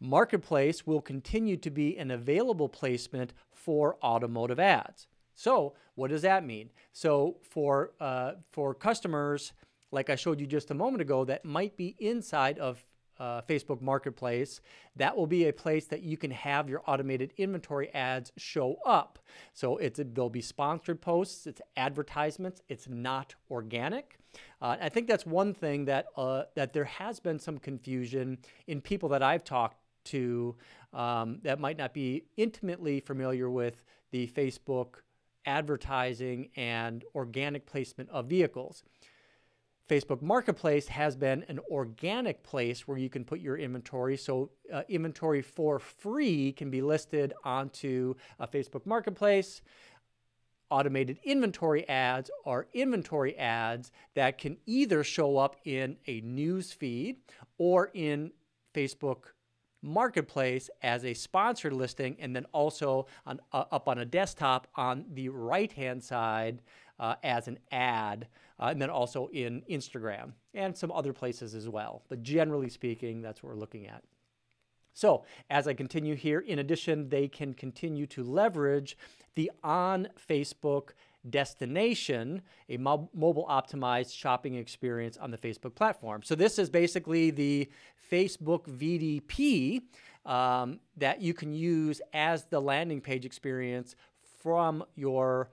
Marketplace 0.00 0.86
will 0.86 1.00
continue 1.00 1.56
to 1.56 1.70
be 1.70 1.96
an 1.98 2.10
available 2.10 2.68
placement 2.68 3.32
for 3.50 3.96
automotive 4.02 4.60
ads. 4.60 5.08
So, 5.34 5.74
what 5.94 6.10
does 6.10 6.22
that 6.22 6.44
mean? 6.44 6.70
So, 6.92 7.38
for 7.42 7.92
uh, 8.00 8.32
for 8.52 8.74
customers, 8.74 9.52
like 9.90 10.10
I 10.10 10.14
showed 10.14 10.40
you 10.40 10.46
just 10.46 10.70
a 10.70 10.74
moment 10.74 11.02
ago, 11.02 11.24
that 11.24 11.44
might 11.44 11.76
be 11.76 11.96
inside 11.98 12.58
of 12.58 12.84
uh, 13.18 13.42
Facebook 13.42 13.80
Marketplace, 13.80 14.60
that 14.96 15.16
will 15.16 15.26
be 15.26 15.48
a 15.48 15.52
place 15.52 15.86
that 15.86 16.02
you 16.02 16.16
can 16.16 16.30
have 16.30 16.68
your 16.68 16.82
automated 16.86 17.32
inventory 17.36 17.92
ads 17.94 18.32
show 18.36 18.76
up. 18.86 19.18
So 19.54 19.76
it's 19.76 20.00
there'll 20.02 20.30
be 20.30 20.40
sponsored 20.40 21.00
posts, 21.00 21.46
it's 21.46 21.60
advertisements, 21.76 22.62
it's 22.68 22.88
not 22.88 23.34
organic. 23.50 24.18
Uh, 24.60 24.76
I 24.80 24.88
think 24.88 25.08
that's 25.08 25.26
one 25.26 25.54
thing 25.54 25.84
that 25.86 26.06
uh, 26.16 26.44
that 26.54 26.72
there 26.72 26.84
has 26.84 27.20
been 27.20 27.38
some 27.38 27.58
confusion 27.58 28.38
in 28.66 28.80
people 28.80 29.08
that 29.10 29.22
I've 29.22 29.44
talked 29.44 29.78
to 30.06 30.56
um, 30.92 31.38
that 31.42 31.60
might 31.60 31.76
not 31.76 31.92
be 31.92 32.24
intimately 32.36 33.00
familiar 33.00 33.50
with 33.50 33.84
the 34.10 34.26
Facebook 34.28 34.96
advertising 35.44 36.50
and 36.56 37.04
organic 37.14 37.66
placement 37.66 38.08
of 38.10 38.26
vehicles. 38.26 38.84
Facebook 39.88 40.20
Marketplace 40.20 40.86
has 40.88 41.16
been 41.16 41.44
an 41.48 41.58
organic 41.70 42.42
place 42.42 42.86
where 42.86 42.98
you 42.98 43.08
can 43.08 43.24
put 43.24 43.40
your 43.40 43.56
inventory. 43.56 44.16
So, 44.16 44.50
uh, 44.72 44.82
inventory 44.88 45.40
for 45.40 45.78
free 45.78 46.52
can 46.52 46.70
be 46.70 46.82
listed 46.82 47.32
onto 47.42 48.14
a 48.38 48.46
Facebook 48.46 48.84
Marketplace. 48.84 49.62
Automated 50.70 51.18
inventory 51.24 51.88
ads 51.88 52.30
are 52.44 52.66
inventory 52.74 53.36
ads 53.38 53.90
that 54.14 54.36
can 54.36 54.58
either 54.66 55.02
show 55.02 55.38
up 55.38 55.56
in 55.64 55.96
a 56.06 56.20
news 56.20 56.70
feed 56.72 57.16
or 57.56 57.90
in 57.94 58.30
Facebook 58.74 59.32
Marketplace 59.80 60.68
as 60.82 61.04
a 61.04 61.14
sponsored 61.14 61.72
listing, 61.72 62.16
and 62.18 62.36
then 62.36 62.44
also 62.52 63.06
on, 63.24 63.40
uh, 63.52 63.64
up 63.70 63.88
on 63.88 63.98
a 63.98 64.04
desktop 64.04 64.66
on 64.74 65.06
the 65.14 65.30
right 65.30 65.72
hand 65.72 66.02
side 66.02 66.60
uh, 66.98 67.14
as 67.22 67.48
an 67.48 67.58
ad 67.70 68.26
uh, 68.60 68.66
and 68.66 68.80
then 68.80 68.90
also 68.90 69.28
in 69.28 69.62
Instagram 69.70 70.32
and 70.54 70.76
some 70.76 70.90
other 70.92 71.12
places 71.12 71.54
as 71.54 71.68
well. 71.68 72.02
But 72.08 72.22
generally 72.22 72.68
speaking, 72.68 73.22
that's 73.22 73.42
what 73.42 73.50
we're 73.50 73.60
looking 73.60 73.86
at. 73.86 74.02
So, 74.94 75.24
as 75.48 75.68
I 75.68 75.74
continue 75.74 76.16
here, 76.16 76.40
in 76.40 76.58
addition, 76.58 77.08
they 77.08 77.28
can 77.28 77.54
continue 77.54 78.04
to 78.08 78.24
leverage 78.24 78.98
the 79.36 79.48
on 79.62 80.08
Facebook 80.28 80.90
destination, 81.30 82.42
a 82.68 82.78
mo- 82.78 83.08
mobile 83.14 83.46
optimized 83.48 84.12
shopping 84.12 84.56
experience 84.56 85.16
on 85.16 85.30
the 85.30 85.38
Facebook 85.38 85.76
platform. 85.76 86.22
So, 86.24 86.34
this 86.34 86.58
is 86.58 86.68
basically 86.68 87.30
the 87.30 87.70
Facebook 88.10 88.66
VDP 88.66 89.82
um, 90.28 90.80
that 90.96 91.22
you 91.22 91.32
can 91.32 91.52
use 91.52 92.00
as 92.12 92.46
the 92.46 92.60
landing 92.60 93.00
page 93.00 93.24
experience 93.24 93.94
from 94.40 94.84
your 94.96 95.50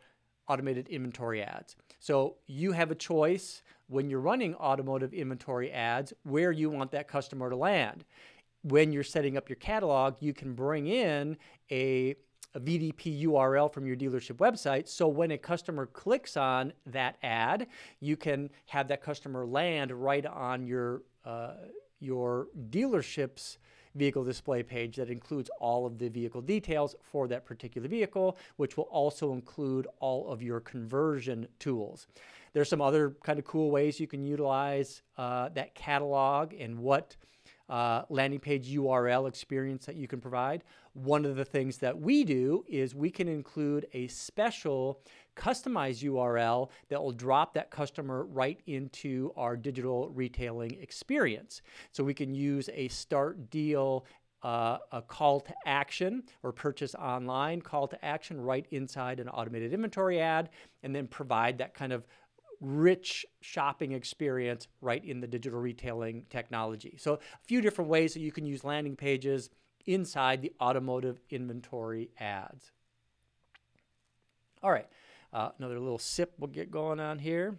automated 0.47 0.87
inventory 0.87 1.43
ads. 1.43 1.75
So 1.99 2.35
you 2.47 2.71
have 2.71 2.91
a 2.91 2.95
choice 2.95 3.61
when 3.87 4.09
you're 4.09 4.19
running 4.19 4.55
automotive 4.55 5.13
inventory 5.13 5.71
ads 5.71 6.13
where 6.23 6.51
you 6.51 6.69
want 6.69 6.91
that 6.91 7.07
customer 7.07 7.49
to 7.49 7.55
land. 7.55 8.03
When 8.63 8.91
you're 8.91 9.03
setting 9.03 9.37
up 9.37 9.49
your 9.49 9.57
catalog, 9.57 10.15
you 10.21 10.33
can 10.33 10.53
bring 10.53 10.87
in 10.87 11.37
a, 11.71 12.15
a 12.55 12.59
VDP 12.59 13.23
URL 13.23 13.71
from 13.71 13.85
your 13.85 13.95
dealership 13.95 14.37
website. 14.37 14.87
So 14.87 15.07
when 15.07 15.31
a 15.31 15.37
customer 15.37 15.85
clicks 15.85 16.35
on 16.35 16.73
that 16.87 17.17
ad, 17.21 17.67
you 17.99 18.17
can 18.17 18.49
have 18.65 18.87
that 18.87 19.03
customer 19.03 19.45
land 19.45 19.91
right 19.91 20.25
on 20.25 20.65
your 20.65 21.03
uh, 21.25 21.55
your 21.99 22.47
dealership's 22.69 23.57
vehicle 23.95 24.23
display 24.23 24.61
page 24.61 24.97
that 24.97 25.09
includes 25.09 25.49
all 25.59 25.85
of 25.85 25.97
the 25.97 26.09
vehicle 26.09 26.41
details 26.41 26.95
for 27.01 27.27
that 27.27 27.45
particular 27.45 27.87
vehicle, 27.87 28.37
which 28.57 28.77
will 28.77 28.85
also 28.85 29.33
include 29.33 29.87
all 29.99 30.29
of 30.29 30.41
your 30.41 30.59
conversion 30.59 31.47
tools. 31.59 32.07
There's 32.53 32.69
some 32.69 32.81
other 32.81 33.15
kind 33.23 33.39
of 33.39 33.45
cool 33.45 33.71
ways 33.71 33.99
you 33.99 34.07
can 34.07 34.25
utilize 34.25 35.01
uh, 35.17 35.49
that 35.49 35.75
catalog 35.75 36.53
and 36.53 36.79
what 36.79 37.15
uh, 37.67 38.03
landing 38.09 38.39
page 38.39 38.73
URL 38.73 39.27
experience 39.27 39.85
that 39.85 39.95
you 39.95 40.07
can 40.07 40.21
provide. 40.21 40.63
One 40.93 41.25
of 41.25 41.35
the 41.35 41.45
things 41.45 41.77
that 41.79 41.99
we 41.99 42.23
do 42.23 42.63
is 42.67 42.95
we 42.95 43.09
can 43.09 43.27
include 43.27 43.87
a 43.93 44.07
special 44.07 45.01
customized 45.35 46.03
URL 46.03 46.69
that 46.89 47.01
will 47.01 47.11
drop 47.11 47.53
that 47.53 47.71
customer 47.71 48.25
right 48.25 48.59
into 48.67 49.31
our 49.35 49.55
digital 49.55 50.09
retailing 50.09 50.77
experience. 50.81 51.61
So 51.91 52.03
we 52.03 52.13
can 52.13 52.33
use 52.33 52.69
a 52.73 52.87
start 52.87 53.49
deal 53.49 54.05
uh, 54.43 54.77
a 54.91 55.01
call 55.01 55.39
to 55.39 55.53
action 55.65 56.21
or 56.43 56.51
purchase 56.51 56.93
online 56.93 57.59
call 57.59 57.87
to 57.87 58.05
action 58.05 58.39
right 58.39 58.67
inside 58.69 59.19
an 59.19 59.27
automated 59.27 59.73
inventory 59.73 60.21
ad 60.21 60.49
and 60.83 60.95
then 60.95 61.07
provide 61.07 61.57
that 61.57 61.73
kind 61.73 61.91
of 61.91 62.05
rich 62.61 63.25
shopping 63.41 63.93
experience 63.93 64.67
right 64.81 65.03
in 65.03 65.19
the 65.19 65.27
digital 65.27 65.59
retailing 65.59 66.25
technology. 66.29 66.95
So, 66.99 67.15
a 67.15 67.19
few 67.47 67.59
different 67.59 67.89
ways 67.89 68.13
that 68.13 68.19
you 68.19 68.31
can 68.31 68.45
use 68.45 68.63
landing 68.63 68.95
pages 68.95 69.49
inside 69.87 70.41
the 70.41 70.53
automotive 70.61 71.19
inventory 71.29 72.09
ads. 72.19 72.71
All 74.61 74.71
right, 74.71 74.87
uh, 75.35 75.49
another 75.59 75.79
little 75.79 75.99
sip 75.99 76.33
we'll 76.39 76.49
get 76.49 76.71
going 76.71 76.99
on 76.99 77.19
here. 77.19 77.57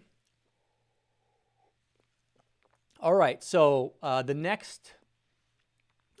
All 2.99 3.13
right, 3.13 3.43
so 3.43 3.93
uh, 4.01 4.23
the 4.23 4.33
next 4.33 4.95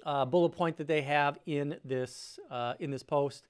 uh, 0.05 0.25
bullet 0.25 0.51
point 0.51 0.77
that 0.77 0.87
they 0.87 1.01
have 1.01 1.39
in 1.47 1.77
this 1.83 2.39
uh, 2.51 2.75
in 2.79 2.91
this 2.91 3.03
post 3.03 3.47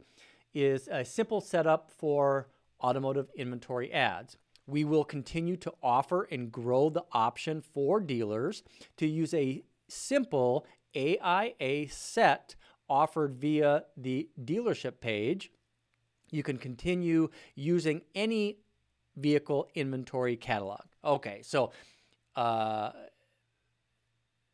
is 0.54 0.88
a 0.88 1.04
simple 1.04 1.42
setup 1.42 1.92
for 1.92 2.48
automotive 2.82 3.28
inventory 3.36 3.92
ads 3.92 4.38
we 4.68 4.84
will 4.84 5.06
continue 5.06 5.56
to 5.56 5.74
offer 5.82 6.24
and 6.30 6.52
grow 6.52 6.90
the 6.90 7.06
option 7.14 7.62
for 7.62 8.00
dealers 8.00 8.64
to 8.98 9.08
use 9.08 9.34
a 9.34 9.64
simple 9.88 10.66
AIA 10.96 11.88
set 11.90 12.56
offered 12.90 13.36
via 13.36 13.84
the 13.96 14.30
dealership 14.44 15.00
page. 15.00 15.52
You 16.32 16.44
can 16.44 16.58
continue 16.58 17.30
using 17.56 18.02
any 18.16 18.58
vehicle 19.16 19.68
inventory 19.76 20.36
catalog. 20.36 20.82
Okay, 21.04 21.42
so 21.42 21.72
uh, 22.36 22.92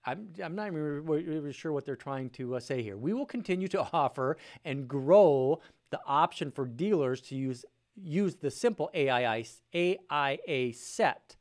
I'm, 0.06 0.30
I'm 0.44 0.56
not 0.56 0.68
even 0.68 1.06
really 1.06 1.54
sure 1.54 1.72
what 1.72 1.86
they're 1.86 1.96
trying 1.96 2.30
to 2.32 2.56
uh, 2.56 2.60
say 2.60 2.82
here. 2.82 2.98
We 2.98 3.14
will 3.14 3.26
continue 3.26 3.68
to 3.70 3.88
offer 3.94 4.38
and 4.66 4.88
grow 4.88 5.60
the 5.90 6.00
option 6.06 6.52
for 6.52 6.66
dealers 6.66 7.22
to 7.22 7.36
use 7.36 7.66
use 7.96 8.36
the 8.36 8.50
simple 8.50 8.90
AIA, 8.96 9.44
AIA 9.76 10.74
set 10.74 11.36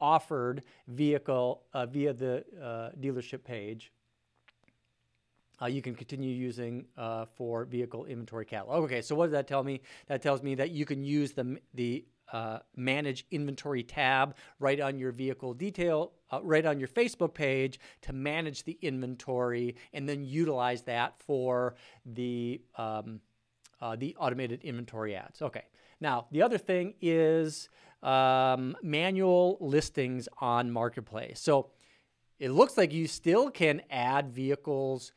offered 0.00 0.62
vehicle 0.86 1.64
uh, 1.74 1.86
via 1.86 2.12
the 2.12 2.44
uh, 2.62 2.90
dealership 2.98 3.44
page. 3.44 3.92
Uh, 5.60 5.66
you 5.66 5.82
can 5.82 5.94
continue 5.94 6.30
using 6.30 6.86
uh, 6.96 7.26
for 7.36 7.64
vehicle 7.64 8.04
inventory 8.04 8.44
catalog. 8.44 8.84
Okay, 8.84 9.02
so 9.02 9.14
what 9.14 9.26
does 9.26 9.32
that 9.32 9.48
tell 9.48 9.64
me? 9.64 9.80
That 10.06 10.22
tells 10.22 10.42
me 10.42 10.54
that 10.54 10.70
you 10.70 10.84
can 10.84 11.04
use 11.04 11.32
the 11.32 11.58
the 11.74 12.04
uh, 12.32 12.58
manage 12.76 13.24
inventory 13.30 13.82
tab 13.82 14.36
right 14.58 14.80
on 14.80 14.98
your 14.98 15.12
vehicle 15.12 15.54
detail, 15.54 16.12
uh, 16.30 16.40
right 16.42 16.66
on 16.66 16.78
your 16.78 16.88
Facebook 16.88 17.32
page 17.34 17.80
to 18.02 18.12
manage 18.12 18.64
the 18.64 18.78
inventory 18.82 19.76
and 19.92 20.08
then 20.08 20.24
utilize 20.24 20.82
that 20.82 21.14
for 21.18 21.74
the, 22.04 22.60
um, 22.76 23.20
uh, 23.80 23.96
the 23.96 24.14
automated 24.16 24.62
inventory 24.62 25.14
ads. 25.14 25.40
Okay. 25.40 25.64
Now, 26.00 26.26
the 26.30 26.42
other 26.42 26.58
thing 26.58 26.94
is 27.00 27.68
um, 28.02 28.76
manual 28.82 29.56
listings 29.60 30.28
on 30.38 30.70
Marketplace. 30.70 31.40
So 31.40 31.70
it 32.38 32.50
looks 32.50 32.76
like 32.76 32.92
you 32.92 33.08
still 33.08 33.50
can 33.50 33.82
add 33.90 34.30
vehicles 34.30 35.12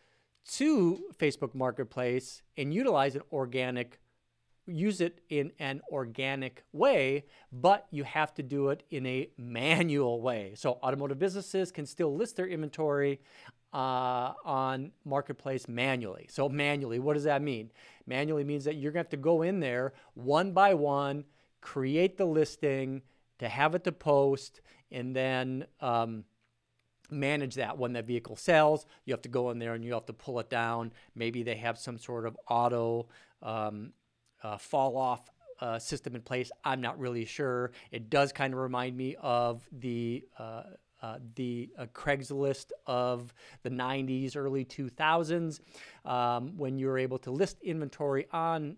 to 0.50 1.00
Facebook 1.18 1.54
Marketplace 1.54 2.42
and 2.58 2.74
utilize 2.74 3.16
an 3.16 3.22
organic 3.32 4.00
use 4.68 5.02
it 5.02 5.22
in 5.30 5.52
an 5.60 5.82
organic 5.92 6.64
way, 6.72 7.26
but 7.52 7.88
you 7.92 8.04
have 8.04 8.34
to 8.36 8.44
do 8.44 8.70
it 8.70 8.84
in 8.90 9.06
a 9.06 9.30
manual 9.38 10.22
way. 10.22 10.54
So 10.56 10.74
automotive 10.84 11.20
businesses 11.20 11.72
can 11.72 11.86
still 11.86 12.16
list 12.16 12.36
their 12.36 12.48
inventory 12.48 13.20
uh, 13.74 14.34
on 14.46 14.92
marketplace 15.06 15.68
manually. 15.68 16.28
So 16.30 16.50
manually, 16.50 17.00
what 17.00 17.14
does 17.14 17.24
that 17.24 17.42
mean? 17.42 17.72
Manually 18.06 18.44
means 18.44 18.66
that 18.66 18.76
you're 18.76 18.92
going 18.92 19.04
to 19.04 19.08
have 19.08 19.12
to 19.12 19.18
go 19.18 19.42
in 19.42 19.60
there 19.60 19.94
one 20.14 20.52
by 20.52 20.74
one, 20.74 21.26
create 21.62 22.18
the 22.18 22.26
listing, 22.26 23.02
to 23.40 23.50
have 23.50 23.74
it 23.74 23.84
to 23.86 23.92
post, 23.92 24.62
and 24.92 25.16
then 25.16 25.66
um, 25.80 26.26
manage 27.12 27.56
that 27.56 27.78
when 27.78 27.94
that 27.94 28.06
vehicle 28.06 28.36
sells. 28.36 28.86
You 29.06 29.14
have 29.14 29.22
to 29.24 29.30
go 29.30 29.52
in 29.52 29.60
there 29.60 29.74
and 29.74 29.84
you 29.84 29.94
have 29.94 30.06
to 30.08 30.14
pull 30.14 30.40
it 30.40 30.50
down. 30.50 30.92
Maybe 31.16 31.44
they 31.44 31.56
have 31.56 31.78
some 31.78 31.98
sort 31.98 32.26
of 32.26 32.38
auto 32.48 33.08
um, 33.42 33.94
uh, 34.44 34.58
fall 34.58 34.98
off 34.98 35.30
uh, 35.60 35.78
system 35.78 36.16
in 36.16 36.22
place. 36.22 36.52
I'm 36.64 36.82
not 36.82 37.00
really 37.00 37.26
sure. 37.26 37.72
It 37.92 38.10
does 38.10 38.32
kind 38.32 38.54
of 38.54 38.60
remind 38.60 38.98
me 38.98 39.16
of 39.22 39.68
the 39.72 40.26
uh, 40.40 40.64
uh, 41.02 41.18
the 41.36 41.68
uh, 41.80 41.88
Craigslist 41.96 42.68
of 42.86 43.34
the 43.64 43.72
90s, 43.72 44.36
early 44.36 44.64
2000s, 44.64 45.60
um, 46.06 46.56
when 46.58 46.78
you 46.78 46.86
were 46.86 47.00
able 47.00 47.18
to 47.18 47.32
list 47.32 47.58
inventory 47.64 48.28
on 48.32 48.78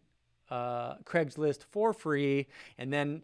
uh, 0.49 0.95
Craigslist 1.03 1.63
for 1.69 1.91
free, 1.91 2.47
and 2.77 2.93
then 2.93 3.23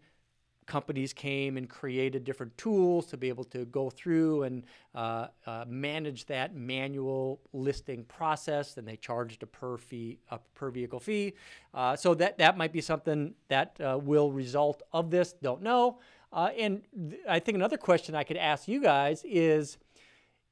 companies 0.70 1.12
came 1.12 1.56
and 1.56 1.68
created 1.68 2.22
different 2.22 2.56
tools 2.56 3.06
to 3.06 3.16
be 3.16 3.28
able 3.28 3.42
to 3.42 3.64
go 3.66 3.90
through 3.90 4.44
and 4.44 4.64
uh, 4.94 5.26
uh, 5.44 5.64
manage 5.66 6.26
that 6.26 6.54
manual 6.54 7.40
listing 7.52 8.04
process. 8.04 8.76
And 8.76 8.86
they 8.86 8.96
charged 8.96 9.42
a 9.42 9.46
per 9.46 9.76
fee, 9.76 10.18
a 10.30 10.38
per 10.54 10.70
vehicle 10.70 11.00
fee. 11.00 11.34
Uh, 11.74 11.96
so 11.96 12.14
that 12.14 12.38
that 12.38 12.56
might 12.56 12.72
be 12.72 12.80
something 12.80 13.34
that 13.48 13.68
uh, 13.80 13.98
will 14.10 14.30
result 14.30 14.82
of 14.92 15.10
this. 15.10 15.34
Don't 15.42 15.62
know. 15.62 15.98
Uh, 16.32 16.50
and 16.56 16.82
th- 17.10 17.20
I 17.28 17.40
think 17.40 17.56
another 17.56 17.76
question 17.76 18.14
I 18.14 18.22
could 18.22 18.36
ask 18.36 18.68
you 18.68 18.80
guys 18.80 19.24
is, 19.24 19.76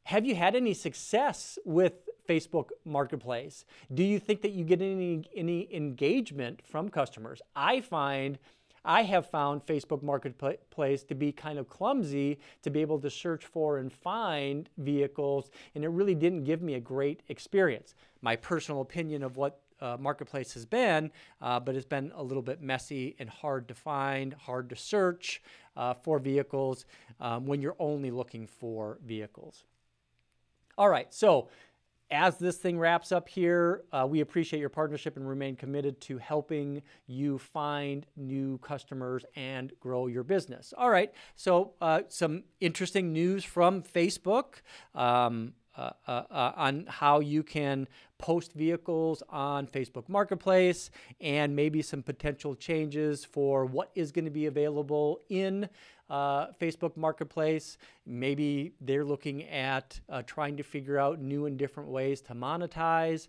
have 0.03 0.27
you 0.27 0.35
had 0.35 0.57
any 0.57 0.75
success 0.75 1.59
with 1.65 1.93
Facebook 2.29 2.71
Marketplace? 2.85 3.65
Do 3.95 4.03
you 4.03 4.19
think 4.19 4.43
that 4.43 4.51
you 4.51 4.65
get 4.65 4.83
any 4.83 5.25
any 5.35 5.61
engagement 5.73 6.61
from 6.73 6.89
customers? 6.89 7.41
I 7.55 7.81
find 7.81 8.39
I 8.89 9.03
have 9.03 9.27
found 9.27 9.67
Facebook 9.67 10.03
Marketplace 10.03 11.03
to 11.05 11.15
be 11.15 11.31
kind 11.31 11.59
of 11.59 11.69
clumsy 11.69 12.39
to 12.63 12.71
be 12.71 12.81
able 12.81 12.99
to 13.01 13.11
search 13.11 13.45
for 13.45 13.77
and 13.77 13.93
find 13.93 14.71
vehicles, 14.79 15.51
and 15.75 15.85
it 15.85 15.89
really 15.89 16.15
didn't 16.15 16.45
give 16.45 16.63
me 16.63 16.73
a 16.73 16.81
great 16.81 17.23
experience. 17.29 17.95
My 18.23 18.35
personal 18.35 18.81
opinion 18.81 19.23
of 19.23 19.37
what 19.37 19.61
uh, 19.83 19.99
Marketplace 20.01 20.55
has 20.55 20.65
been, 20.65 21.11
uh, 21.43 21.61
but 21.61 21.77
it's 21.77 21.85
been 21.85 22.11
a 22.17 22.23
little 22.23 22.43
bit 22.43 22.63
messy 22.63 23.15
and 23.19 23.29
hard 23.29 23.69
to 23.69 23.75
find, 23.75 24.33
hard 24.33 24.71
to 24.71 24.77
search 24.77 25.43
uh, 25.77 25.93
for 25.93 26.19
vehicles 26.19 26.87
um, 27.21 27.45
when 27.45 27.61
you're 27.61 27.77
only 27.79 28.11
looking 28.11 28.47
for 28.47 28.99
vehicles. 29.05 29.65
All 30.79 30.89
right, 30.89 31.13
so 31.13 31.49
as 32.11 32.39
this 32.39 32.57
thing 32.57 32.79
wraps 32.79 33.13
up 33.13 33.29
here, 33.29 33.85
uh, 33.93 34.07
we 34.09 34.21
appreciate 34.21 34.61
your 34.61 34.69
partnership 34.69 35.17
and 35.17 35.29
remain 35.29 35.57
committed 35.57 36.01
to 36.03 36.19
helping 36.19 36.83
you 37.07 37.39
find 37.39 38.07
new 38.17 38.59
customers 38.59 39.25
and 39.37 39.73
grow 39.81 40.07
your 40.07 40.23
business. 40.23 40.73
All 40.77 40.91
right, 40.91 41.13
so 41.37 41.73
uh, 41.81 42.03
some 42.09 42.45
interesting 42.61 43.13
news 43.13 43.45
from 43.45 43.83
Facebook. 43.83 44.63
Um, 44.95 45.53
uh, 45.79 45.91
uh, 46.09 46.23
uh, 46.29 46.53
on 46.57 46.85
how 46.89 47.21
you 47.21 47.41
can 47.41 47.87
post 48.19 48.53
vehicles 48.55 49.23
on 49.29 49.65
Facebook 49.65 50.09
Marketplace 50.09 50.91
and 51.21 51.55
maybe 51.55 51.83
some 51.83 52.03
potential 52.03 52.57
changes 52.57 53.25
for 53.25 53.65
what 53.65 53.93
is 53.95 54.11
going 54.11 54.25
to 54.25 54.31
be 54.31 54.47
available 54.47 55.21
in 55.29 55.69
uh, 56.11 56.49
Facebook 56.61 56.97
Marketplace. 56.97 57.79
Maybe 58.07 58.73
they're 58.81 59.05
looking 59.05 59.45
at 59.45 60.01
trying 60.27 60.57
to 60.57 60.65
figure 60.65 60.99
out 60.99 61.21
new 61.21 61.47
and 61.47 61.57
different 61.57 61.91
ways 61.91 62.21
to 62.23 62.35
monetize, 62.35 63.29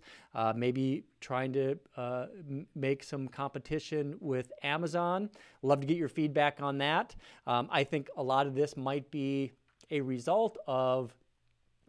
maybe 0.56 1.04
trying 1.22 1.54
to 1.54 1.78
m- 1.98 2.66
make 2.74 3.04
some 3.04 3.28
competition 3.28 4.16
with 4.20 4.52
Amazon. 4.64 5.30
Love 5.62 5.82
to 5.82 5.86
get 5.86 5.98
your 5.98 6.10
feedback 6.10 6.64
on 6.64 6.80
that. 6.80 7.16
Um, 7.46 7.70
I 7.72 7.84
think 7.84 8.10
a 8.18 8.24
lot 8.24 8.48
of 8.48 8.56
this 8.56 8.76
might 8.76 9.12
be 9.12 9.52
a 9.92 10.02
result 10.02 10.58
of 10.66 11.14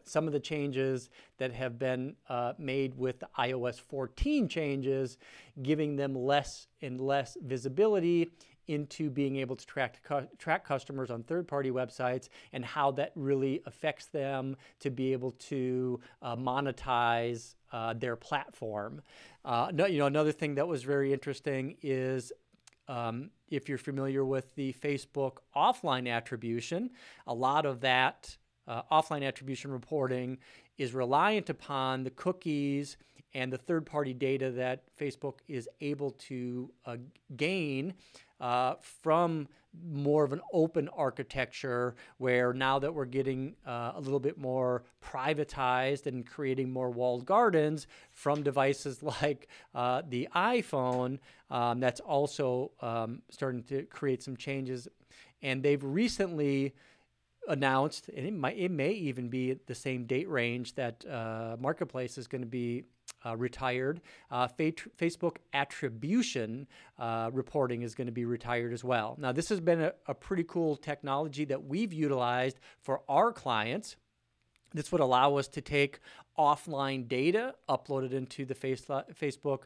some 0.07 0.27
of 0.27 0.33
the 0.33 0.39
changes 0.39 1.09
that 1.37 1.51
have 1.53 1.77
been 1.79 2.15
uh, 2.29 2.53
made 2.57 2.95
with 2.95 3.19
the 3.19 3.29
iOS 3.37 3.79
14 3.79 4.47
changes, 4.47 5.17
giving 5.61 5.95
them 5.95 6.15
less 6.15 6.67
and 6.81 6.99
less 6.99 7.37
visibility 7.43 8.31
into 8.67 9.09
being 9.09 9.35
able 9.37 9.55
to 9.55 9.65
track 9.65 10.01
cu- 10.03 10.27
track 10.37 10.65
customers 10.65 11.11
on 11.11 11.23
third-party 11.23 11.71
websites 11.71 12.29
and 12.53 12.63
how 12.63 12.91
that 12.91 13.11
really 13.15 13.61
affects 13.65 14.05
them 14.07 14.55
to 14.79 14.89
be 14.89 15.11
able 15.11 15.31
to 15.31 15.99
uh, 16.21 16.35
monetize 16.35 17.55
uh, 17.71 17.93
their 17.93 18.15
platform. 18.15 19.01
Uh, 19.43 19.71
no, 19.73 19.85
you 19.85 19.97
know, 19.97 20.05
another 20.05 20.31
thing 20.31 20.55
that 20.55 20.67
was 20.67 20.83
very 20.83 21.11
interesting 21.11 21.75
is 21.81 22.31
um, 22.87 23.29
if 23.49 23.69
you're 23.69 23.77
familiar 23.77 24.25
with 24.25 24.53
the 24.55 24.73
Facebook 24.73 25.37
offline 25.55 26.09
attribution, 26.09 26.89
a 27.27 27.33
lot 27.33 27.65
of 27.65 27.81
that 27.81 28.37
uh, 28.67 28.81
offline 28.91 29.25
attribution 29.25 29.71
reporting 29.71 30.37
is 30.77 30.93
reliant 30.93 31.49
upon 31.49 32.03
the 32.03 32.09
cookies 32.11 32.97
and 33.33 33.51
the 33.51 33.57
third 33.57 33.85
party 33.85 34.13
data 34.13 34.51
that 34.51 34.83
Facebook 34.97 35.35
is 35.47 35.69
able 35.79 36.11
to 36.11 36.69
uh, 36.85 36.97
gain 37.37 37.93
uh, 38.39 38.75
from 39.01 39.47
more 39.89 40.23
of 40.23 40.33
an 40.33 40.41
open 40.51 40.89
architecture 40.89 41.95
where 42.17 42.53
now 42.53 42.77
that 42.79 42.93
we're 42.93 43.05
getting 43.05 43.55
uh, 43.65 43.93
a 43.95 44.01
little 44.01 44.19
bit 44.19 44.37
more 44.37 44.83
privatized 45.01 46.07
and 46.07 46.25
creating 46.25 46.69
more 46.69 46.89
walled 46.89 47.25
gardens 47.25 47.87
from 48.11 48.43
devices 48.43 49.01
like 49.21 49.47
uh, 49.73 50.01
the 50.09 50.27
iPhone, 50.35 51.19
um, 51.49 51.79
that's 51.79 52.01
also 52.01 52.71
um, 52.81 53.21
starting 53.29 53.63
to 53.63 53.83
create 53.83 54.21
some 54.21 54.35
changes. 54.35 54.87
And 55.41 55.63
they've 55.63 55.83
recently 55.83 56.73
announced, 57.47 58.09
and 58.15 58.25
it 58.25 58.33
might 58.33 58.57
it 58.57 58.71
may 58.71 58.91
even 58.91 59.29
be 59.29 59.57
the 59.65 59.75
same 59.75 60.05
date 60.05 60.29
range 60.29 60.75
that 60.75 61.05
uh, 61.05 61.57
Marketplace 61.59 62.17
is 62.17 62.27
going 62.27 62.41
to 62.41 62.47
be 62.47 62.83
uh, 63.25 63.35
retired. 63.35 64.01
Uh, 64.29 64.47
Facebook 64.47 65.37
attribution 65.53 66.67
uh, 66.97 67.29
reporting 67.33 67.81
is 67.81 67.95
going 67.95 68.07
to 68.07 68.13
be 68.13 68.25
retired 68.25 68.73
as 68.73 68.83
well. 68.83 69.15
Now, 69.19 69.31
this 69.31 69.49
has 69.49 69.59
been 69.59 69.81
a, 69.81 69.93
a 70.07 70.13
pretty 70.13 70.43
cool 70.43 70.75
technology 70.75 71.45
that 71.45 71.63
we've 71.63 71.93
utilized 71.93 72.59
for 72.79 73.01
our 73.09 73.31
clients. 73.31 73.95
This 74.73 74.91
would 74.91 75.01
allow 75.01 75.35
us 75.35 75.47
to 75.49 75.61
take 75.61 75.99
offline 76.37 77.07
data, 77.07 77.55
upload 77.67 78.05
it 78.05 78.13
into 78.13 78.45
the 78.45 78.55
face, 78.55 78.81
Facebook 78.85 79.63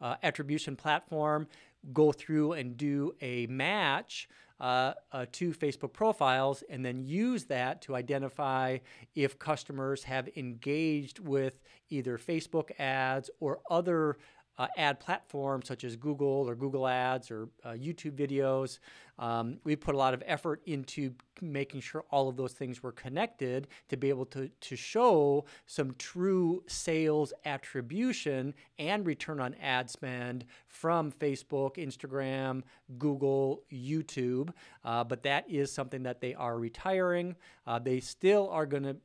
uh, 0.00 0.16
attribution 0.22 0.76
platform, 0.76 1.46
go 1.92 2.12
through 2.12 2.52
and 2.52 2.76
do 2.76 3.14
a 3.20 3.46
match 3.46 4.28
uh, 4.60 4.92
uh, 5.12 5.26
to 5.32 5.52
Facebook 5.52 5.92
profiles 5.92 6.62
and 6.68 6.84
then 6.84 7.02
use 7.04 7.44
that 7.44 7.80
to 7.82 7.96
identify 7.96 8.78
if 9.14 9.38
customers 9.38 10.04
have 10.04 10.28
engaged 10.36 11.18
with 11.18 11.60
either 11.88 12.18
Facebook 12.18 12.70
ads 12.78 13.30
or 13.40 13.60
other 13.70 14.18
uh, 14.58 14.66
ad 14.76 15.00
platforms 15.00 15.66
such 15.66 15.84
as 15.84 15.96
Google 15.96 16.48
or 16.48 16.54
Google 16.54 16.86
Ads 16.86 17.30
or 17.30 17.48
uh, 17.64 17.70
YouTube 17.70 18.12
videos. 18.12 18.78
Um, 19.18 19.58
we 19.64 19.76
put 19.76 19.94
a 19.94 19.98
lot 19.98 20.14
of 20.14 20.22
effort 20.26 20.62
into 20.66 21.12
making 21.40 21.80
sure 21.80 22.04
all 22.10 22.28
of 22.28 22.36
those 22.36 22.52
things 22.52 22.82
were 22.82 22.92
connected 22.92 23.68
to 23.88 23.96
be 23.96 24.08
able 24.08 24.26
to, 24.26 24.48
to 24.48 24.76
show 24.76 25.44
some 25.66 25.94
true 25.98 26.62
sales 26.66 27.32
attribution 27.44 28.54
and 28.78 29.06
return 29.06 29.40
on 29.40 29.54
ad 29.62 29.90
spend 29.90 30.44
from 30.68 31.12
Facebook, 31.12 31.76
Instagram, 31.76 32.62
Google, 32.98 33.62
YouTube. 33.72 34.50
Uh, 34.84 35.04
but 35.04 35.22
that 35.22 35.48
is 35.50 35.70
something 35.72 36.02
that 36.02 36.20
they 36.20 36.34
are 36.34 36.58
retiring. 36.58 37.36
Uh, 37.66 37.78
they 37.78 38.00
still 38.00 38.48
are 38.50 38.66
going 38.66 38.82
to 38.82 38.96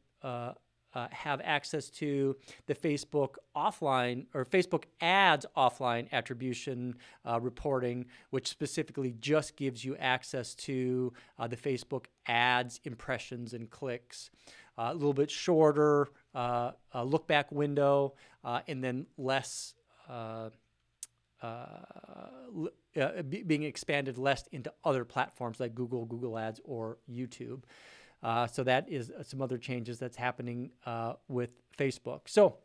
uh, 0.96 1.08
have 1.12 1.42
access 1.44 1.90
to 1.90 2.36
the 2.68 2.74
Facebook 2.74 3.36
offline 3.56 4.26
or 4.34 4.46
Facebook 4.46 4.86
ads 5.02 5.46
offline 5.56 6.12
attribution 6.14 6.96
uh, 7.26 7.40
reporting, 7.40 8.06
which 8.30 8.48
specifically 8.48 9.14
just 9.20 9.58
gives 9.58 9.84
you 9.84 9.96
access 9.98 10.56
to 10.56 11.12
uh, 11.38 11.48
the 11.48 11.58
Facebook 11.58 12.06
ads 12.28 12.80
impressions 12.86 13.54
and 13.54 13.70
clicks. 13.70 14.30
Uh, 14.78 14.90
a 14.92 14.94
little 14.94 15.14
bit 15.14 15.30
shorter 15.30 16.10
uh, 16.34 16.72
look 17.04 17.28
back 17.28 17.52
window, 17.52 18.14
and 18.44 18.84
then 18.84 19.06
less. 19.18 19.74
Uh, 20.10 20.50
being 23.46 23.64
expanded 23.64 24.18
less 24.18 24.48
into 24.52 24.72
other 24.84 25.06
platforms 25.06 25.60
like 25.60 25.76
Google, 25.76 26.06
Google 26.06 26.40
Ads, 26.40 26.60
or 26.64 26.98
YouTube. 27.12 27.64
Uh, 28.24 28.48
so 28.48 28.64
that 28.64 28.90
is 28.90 29.12
some 29.24 29.42
other 29.42 29.58
changes 29.58 30.00
that's 30.00 30.18
happening 30.18 30.72
uh, 30.86 31.14
with 31.28 31.52
Facebook. 31.78 32.22
So. 32.26 32.58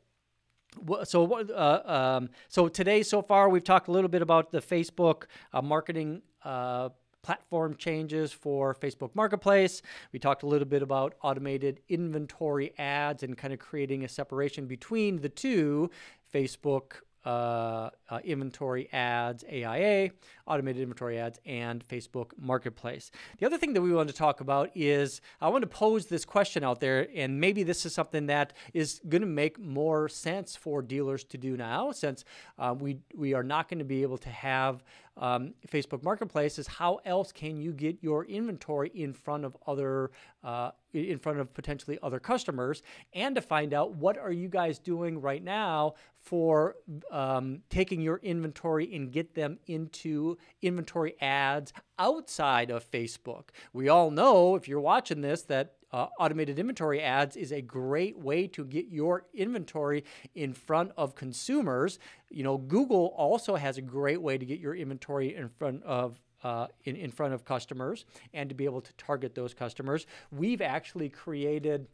So, 1.02 1.34
uh, 1.34 1.82
um, 1.84 2.30
so 2.48 2.68
today 2.68 3.02
so 3.02 3.22
far 3.22 3.48
we've 3.48 3.64
talked 3.64 3.88
a 3.88 3.90
little 3.90 4.08
bit 4.08 4.22
about 4.22 4.52
the 4.52 4.60
Facebook 4.60 5.24
uh, 5.52 5.60
marketing 5.60 6.22
uh, 6.44 6.90
platform 7.22 7.74
changes 7.76 8.32
for 8.32 8.74
Facebook 8.74 9.10
Marketplace. 9.14 9.82
We 10.12 10.18
talked 10.18 10.42
a 10.42 10.46
little 10.46 10.68
bit 10.68 10.82
about 10.82 11.14
automated 11.22 11.80
inventory 11.88 12.72
ads 12.78 13.22
and 13.22 13.36
kind 13.36 13.52
of 13.52 13.58
creating 13.58 14.04
a 14.04 14.08
separation 14.08 14.66
between 14.66 15.20
the 15.20 15.28
two 15.28 15.90
Facebook 16.32 17.00
uh, 17.24 17.90
uh, 18.08 18.18
inventory 18.24 18.88
ads, 18.92 19.44
AIA, 19.44 20.10
automated 20.46 20.82
inventory 20.82 21.18
ads, 21.18 21.38
and 21.44 21.86
Facebook 21.86 22.30
Marketplace. 22.38 23.10
The 23.38 23.46
other 23.46 23.58
thing 23.58 23.72
that 23.74 23.82
we 23.82 23.92
want 23.92 24.08
to 24.08 24.14
talk 24.14 24.40
about 24.40 24.70
is 24.74 25.20
I 25.40 25.48
want 25.48 25.62
to 25.62 25.68
pose 25.68 26.06
this 26.06 26.24
question 26.24 26.64
out 26.64 26.80
there, 26.80 27.08
and 27.14 27.40
maybe 27.40 27.62
this 27.62 27.84
is 27.84 27.94
something 27.94 28.26
that 28.26 28.54
is 28.72 29.00
going 29.08 29.22
to 29.22 29.28
make 29.28 29.58
more 29.58 30.08
sense 30.08 30.56
for 30.56 30.82
dealers 30.82 31.24
to 31.24 31.38
do 31.38 31.56
now, 31.56 31.92
since 31.92 32.24
uh, 32.58 32.74
we 32.78 32.98
we 33.14 33.34
are 33.34 33.42
not 33.42 33.68
going 33.68 33.80
to 33.80 33.84
be 33.84 34.02
able 34.02 34.18
to 34.18 34.30
have 34.30 34.82
um, 35.20 35.54
Facebook 35.68 36.02
Marketplace. 36.02 36.58
Is 36.58 36.66
how 36.66 36.98
else 37.04 37.30
can 37.30 37.60
you 37.60 37.72
get 37.72 37.98
your 38.02 38.24
inventory 38.24 38.90
in 38.94 39.12
front 39.12 39.44
of 39.44 39.56
other 39.66 40.10
uh, 40.42 40.72
in 40.92 41.18
front 41.18 41.38
of 41.38 41.54
potentially 41.54 41.98
other 42.02 42.18
customers, 42.18 42.82
and 43.12 43.36
to 43.36 43.40
find 43.40 43.72
out 43.72 43.94
what 43.94 44.18
are 44.18 44.32
you 44.32 44.48
guys 44.48 44.80
doing 44.80 45.20
right 45.20 45.44
now 45.44 45.94
for 46.18 46.74
um, 47.12 47.60
taking 47.70 48.00
your 48.00 48.18
inventory 48.22 48.92
and 48.94 49.12
get 49.12 49.34
them 49.34 49.58
into 49.66 50.36
inventory 50.62 51.14
ads 51.20 51.72
outside 51.98 52.70
of 52.70 52.90
Facebook. 52.90 53.50
We 53.72 53.88
all 53.88 54.10
know, 54.10 54.56
if 54.56 54.66
you're 54.66 54.80
watching 54.80 55.20
this, 55.20 55.42
that 55.42 55.74
uh, 55.92 56.06
automated 56.18 56.58
inventory 56.58 57.00
ads 57.00 57.36
is 57.36 57.52
a 57.52 57.60
great 57.60 58.18
way 58.18 58.46
to 58.48 58.64
get 58.64 58.88
your 58.88 59.26
inventory 59.34 60.04
in 60.34 60.52
front 60.52 60.92
of 60.96 61.14
consumers. 61.14 61.98
You 62.30 62.44
know, 62.44 62.58
Google 62.58 63.14
also 63.16 63.56
has 63.56 63.78
a 63.78 63.82
great 63.82 64.20
way 64.20 64.38
to 64.38 64.44
get 64.44 64.60
your 64.60 64.74
inventory 64.74 65.34
in 65.34 65.48
front 65.48 65.82
of 65.84 66.20
uh, 66.42 66.66
in, 66.84 66.96
in 66.96 67.10
front 67.10 67.34
of 67.34 67.44
customers 67.44 68.06
and 68.32 68.48
to 68.48 68.54
be 68.54 68.64
able 68.64 68.80
to 68.80 68.92
target 68.94 69.34
those 69.34 69.52
customers. 69.52 70.06
We've 70.30 70.62
actually 70.62 71.10
created 71.10 71.86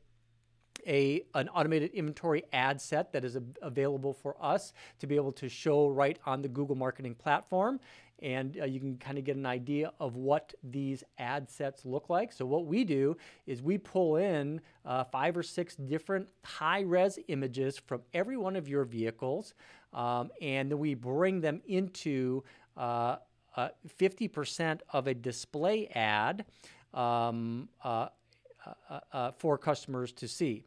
a 0.86 1.22
an 1.34 1.48
automated 1.48 1.90
inventory 1.92 2.44
ad 2.52 2.80
set 2.80 3.12
that 3.12 3.24
is 3.24 3.36
a, 3.36 3.42
available 3.62 4.12
for 4.12 4.36
us 4.40 4.72
to 5.00 5.06
be 5.06 5.16
able 5.16 5.32
to 5.32 5.48
show 5.48 5.88
right 5.88 6.18
on 6.26 6.42
the 6.42 6.48
Google 6.48 6.76
Marketing 6.76 7.14
platform. 7.14 7.80
And 8.22 8.58
uh, 8.60 8.64
you 8.64 8.80
can 8.80 8.96
kind 8.96 9.18
of 9.18 9.24
get 9.24 9.36
an 9.36 9.46
idea 9.46 9.92
of 10.00 10.16
what 10.16 10.54
these 10.62 11.04
ad 11.18 11.50
sets 11.50 11.84
look 11.84 12.08
like. 12.08 12.32
So, 12.32 12.46
what 12.46 12.66
we 12.66 12.84
do 12.84 13.16
is 13.46 13.62
we 13.62 13.76
pull 13.76 14.16
in 14.16 14.60
uh, 14.84 15.04
five 15.04 15.36
or 15.36 15.42
six 15.42 15.76
different 15.76 16.28
high 16.42 16.80
res 16.80 17.18
images 17.28 17.78
from 17.78 18.02
every 18.14 18.36
one 18.36 18.56
of 18.56 18.68
your 18.68 18.84
vehicles, 18.84 19.54
um, 19.92 20.30
and 20.40 20.70
then 20.70 20.78
we 20.78 20.94
bring 20.94 21.40
them 21.40 21.60
into 21.66 22.42
uh, 22.76 23.16
50% 23.98 24.60
uh, 24.60 24.76
of 24.92 25.06
a 25.06 25.14
display 25.14 25.88
ad. 25.88 26.46
Um, 26.94 27.68
uh, 27.84 28.08
uh, 29.12 29.30
for 29.38 29.56
customers 29.56 30.10
to 30.10 30.26
see. 30.26 30.64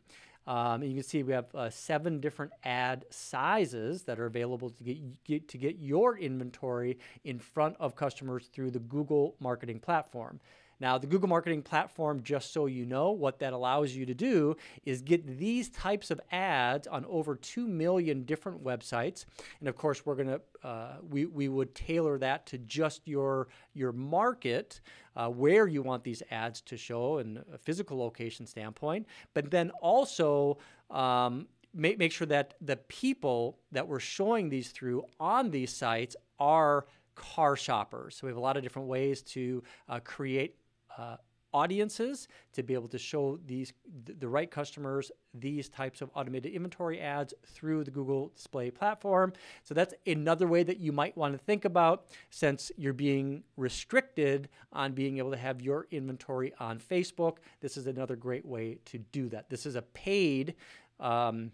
Um, 0.50 0.82
you 0.82 0.96
can 0.96 1.04
see 1.04 1.22
we 1.22 1.34
have 1.34 1.54
uh, 1.54 1.70
seven 1.70 2.20
different 2.20 2.52
ad 2.64 3.06
sizes 3.12 4.02
that 4.04 4.20
are 4.20 4.26
available 4.26 4.72
to 4.72 4.84
get, 4.84 5.24
get, 5.24 5.48
to 5.50 5.60
get 5.60 5.78
your 5.78 6.18
inventory 6.18 6.98
in 7.24 7.38
front 7.38 7.76
of 7.80 7.96
customers 7.96 8.50
through 8.52 8.72
the 8.72 8.80
Google 8.80 9.36
Marketing 9.40 9.80
Platform. 9.80 10.40
Now, 10.80 10.98
the 10.98 11.08
Google 11.08 11.28
Marketing 11.28 11.62
Platform, 11.62 12.24
just 12.24 12.54
so 12.54 12.66
you 12.66 12.86
know, 12.86 13.12
what 13.12 13.40
that 13.40 13.54
allows 13.54 13.94
you 13.94 14.06
to 14.06 14.14
do 14.14 14.56
is 14.86 15.02
get 15.02 15.26
these 15.38 15.70
types 15.70 16.10
of 16.10 16.22
ads 16.32 16.88
on 16.88 17.06
over 17.06 17.36
2 17.36 17.68
million 17.68 18.24
different 18.24 18.64
websites. 18.64 19.26
And 19.60 19.68
of 19.68 19.76
course, 19.76 20.06
we're 20.06 20.16
going 20.16 20.28
to, 20.28 20.42
uh, 20.64 20.98
we, 21.10 21.26
we 21.26 21.50
would 21.50 21.76
tailor 21.76 22.18
that 22.20 22.46
to 22.48 22.58
just 22.60 23.08
your, 23.08 23.50
your 23.74 23.92
market, 23.92 24.80
uh, 25.16 25.28
where 25.28 25.68
you 25.68 25.82
want 25.82 26.04
these 26.04 26.24
ads 26.32 26.62
to 26.62 26.78
show 26.78 27.18
in 27.18 27.44
a 27.54 27.58
physical 27.58 27.98
location 27.98 28.46
standpoint. 28.46 29.06
But 29.34 29.52
then 29.52 29.72
also, 29.82 30.60
um, 30.90 31.48
make, 31.74 32.00
make 32.00 32.12
sure 32.12 32.28
that 32.28 32.54
the 32.62 32.78
people 32.78 33.60
that 33.72 33.88
we're 33.88 34.00
showing 34.00 34.50
these 34.50 34.70
through 34.70 35.04
on 35.20 35.52
these 35.52 35.76
sites 35.76 36.16
are 36.40 36.86
car 37.16 37.58
shoppers. 37.58 38.16
So 38.16 38.28
we 38.28 38.32
have 38.32 38.38
a 38.38 38.42
lot 38.42 38.56
of 38.56 38.64
different 38.64 38.88
ways 38.88 39.22
to 39.24 39.62
uh, 39.90 40.00
create 40.04 40.56
uh, 40.98 41.18
audiences 41.54 42.28
to 42.54 42.64
be 42.64 42.74
able 42.74 42.88
to 42.88 42.98
show 42.98 43.40
these 43.46 43.74
the 44.20 44.28
right 44.28 44.52
customers 44.52 45.12
these 45.34 45.68
types 45.70 46.02
of 46.02 46.10
automated 46.14 46.54
inventory 46.54 47.00
ads 47.00 47.34
through 47.46 47.84
the 47.84 47.92
Google 47.92 48.32
Display 48.36 48.70
platform. 48.70 49.34
So 49.64 49.74
that's 49.74 49.94
another 50.06 50.48
way 50.48 50.64
that 50.64 50.80
you 50.80 50.92
might 50.92 51.18
want 51.18 51.34
to 51.34 51.38
think 51.38 51.66
about 51.66 52.06
since 52.30 52.72
you're 52.78 52.94
being 52.94 53.44
restricted 53.58 54.50
on 54.74 54.94
being 54.94 55.18
able 55.18 55.32
to 55.32 55.38
have 55.38 55.62
your 55.62 55.88
inventory 55.92 56.54
on 56.60 56.80
Facebook. 56.80 57.38
This 57.62 57.78
is 57.78 57.88
another 57.88 58.16
great 58.16 58.46
way 58.46 58.78
to 58.86 59.00
do 59.00 59.30
that. 59.30 59.50
This 59.50 59.66
is 59.66 59.76
a 59.76 59.82
paid 59.82 60.56
um, 61.00 61.52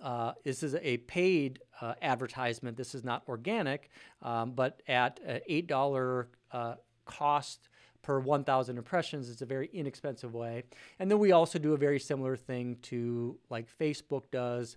uh, 0.00 0.32
this 0.44 0.62
is 0.62 0.74
a 0.82 0.98
paid 0.98 1.60
uh, 1.80 1.94
advertisement. 2.02 2.76
This 2.76 2.94
is 2.94 3.02
not 3.02 3.22
organic, 3.28 3.88
um, 4.20 4.52
but 4.52 4.82
at 4.88 5.18
$8 5.48 6.26
uh, 6.52 6.74
cost 7.06 7.68
per 8.06 8.20
1,000 8.20 8.78
impressions. 8.78 9.28
It's 9.28 9.42
a 9.42 9.46
very 9.46 9.68
inexpensive 9.72 10.32
way. 10.32 10.62
And 11.00 11.10
then 11.10 11.18
we 11.18 11.32
also 11.32 11.58
do 11.58 11.74
a 11.74 11.76
very 11.76 11.98
similar 11.98 12.36
thing 12.36 12.76
to 12.82 13.36
like 13.50 13.66
Facebook 13.80 14.30
does 14.30 14.76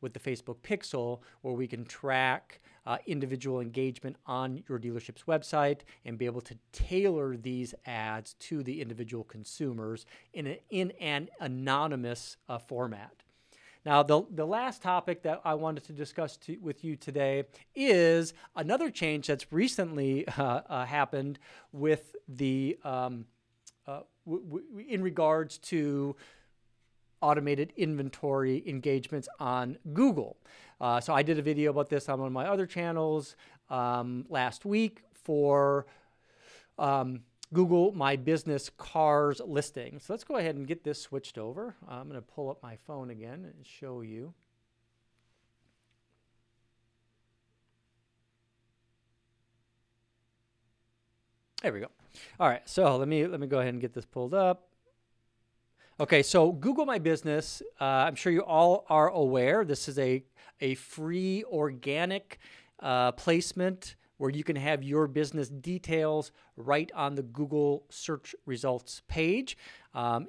with 0.00 0.14
the 0.14 0.18
Facebook 0.18 0.56
Pixel, 0.62 1.20
where 1.42 1.52
we 1.52 1.66
can 1.66 1.84
track 1.84 2.58
uh, 2.86 2.96
individual 3.04 3.60
engagement 3.60 4.16
on 4.24 4.64
your 4.66 4.78
dealership's 4.78 5.24
website 5.24 5.80
and 6.06 6.16
be 6.16 6.24
able 6.24 6.40
to 6.40 6.56
tailor 6.72 7.36
these 7.36 7.74
ads 7.84 8.32
to 8.38 8.62
the 8.62 8.80
individual 8.80 9.24
consumers 9.24 10.06
in, 10.32 10.46
a, 10.46 10.60
in 10.70 10.90
an 10.92 11.28
anonymous 11.38 12.38
uh, 12.48 12.56
format. 12.56 13.12
Now, 13.84 14.02
the, 14.02 14.22
the 14.30 14.46
last 14.46 14.82
topic 14.82 15.22
that 15.22 15.40
I 15.44 15.54
wanted 15.54 15.84
to 15.84 15.92
discuss 15.92 16.36
to, 16.38 16.56
with 16.58 16.84
you 16.84 16.96
today 16.96 17.44
is 17.74 18.34
another 18.54 18.90
change 18.90 19.26
that's 19.26 19.50
recently 19.52 20.28
uh, 20.38 20.60
uh, 20.68 20.84
happened 20.84 21.38
with 21.72 22.14
the 22.28 22.78
um, 22.84 23.24
uh, 23.86 24.00
in 24.88 25.02
regards 25.02 25.58
to 25.58 26.14
automated 27.22 27.72
inventory 27.76 28.62
engagements 28.66 29.28
on 29.38 29.78
Google. 29.92 30.36
Uh, 30.80 31.00
so 31.00 31.14
I 31.14 31.22
did 31.22 31.38
a 31.38 31.42
video 31.42 31.70
about 31.70 31.88
this 31.88 32.08
on 32.08 32.18
one 32.18 32.26
of 32.26 32.32
my 32.32 32.46
other 32.46 32.66
channels 32.66 33.36
um, 33.68 34.26
last 34.28 34.64
week 34.64 35.02
for 35.12 35.86
um, 36.78 37.20
Google 37.52 37.92
My 37.92 38.16
Business 38.16 38.70
Cars 38.76 39.40
listing. 39.44 39.98
So 39.98 40.12
let's 40.12 40.24
go 40.24 40.36
ahead 40.36 40.54
and 40.54 40.66
get 40.66 40.84
this 40.84 41.00
switched 41.00 41.36
over. 41.36 41.74
I'm 41.88 42.08
going 42.08 42.20
to 42.20 42.26
pull 42.26 42.48
up 42.48 42.62
my 42.62 42.76
phone 42.86 43.10
again 43.10 43.44
and 43.44 43.66
show 43.66 44.02
you. 44.02 44.34
There 51.62 51.72
we 51.72 51.80
go. 51.80 51.88
All 52.38 52.48
right, 52.48 52.66
so 52.66 52.96
let 52.96 53.06
me 53.06 53.26
let 53.26 53.38
me 53.38 53.46
go 53.46 53.58
ahead 53.58 53.74
and 53.74 53.82
get 53.82 53.92
this 53.92 54.06
pulled 54.06 54.32
up. 54.32 54.68
Okay, 55.98 56.22
so 56.22 56.52
Google 56.52 56.86
My 56.86 56.98
Business. 56.98 57.62
Uh, 57.78 57.84
I'm 57.84 58.14
sure 58.14 58.32
you 58.32 58.42
all 58.42 58.86
are 58.88 59.08
aware. 59.08 59.64
This 59.64 59.86
is 59.86 59.98
a 59.98 60.24
a 60.62 60.74
free 60.76 61.44
organic 61.44 62.38
uh, 62.80 63.12
placement 63.12 63.96
where 64.20 64.28
you 64.28 64.44
can 64.44 64.54
have 64.54 64.82
your 64.82 65.06
business 65.06 65.48
details 65.48 66.30
right 66.58 66.92
on 66.94 67.14
the 67.14 67.22
Google 67.22 67.86
search 67.88 68.34
results 68.44 69.00
page. 69.08 69.56
Um, 69.94 70.26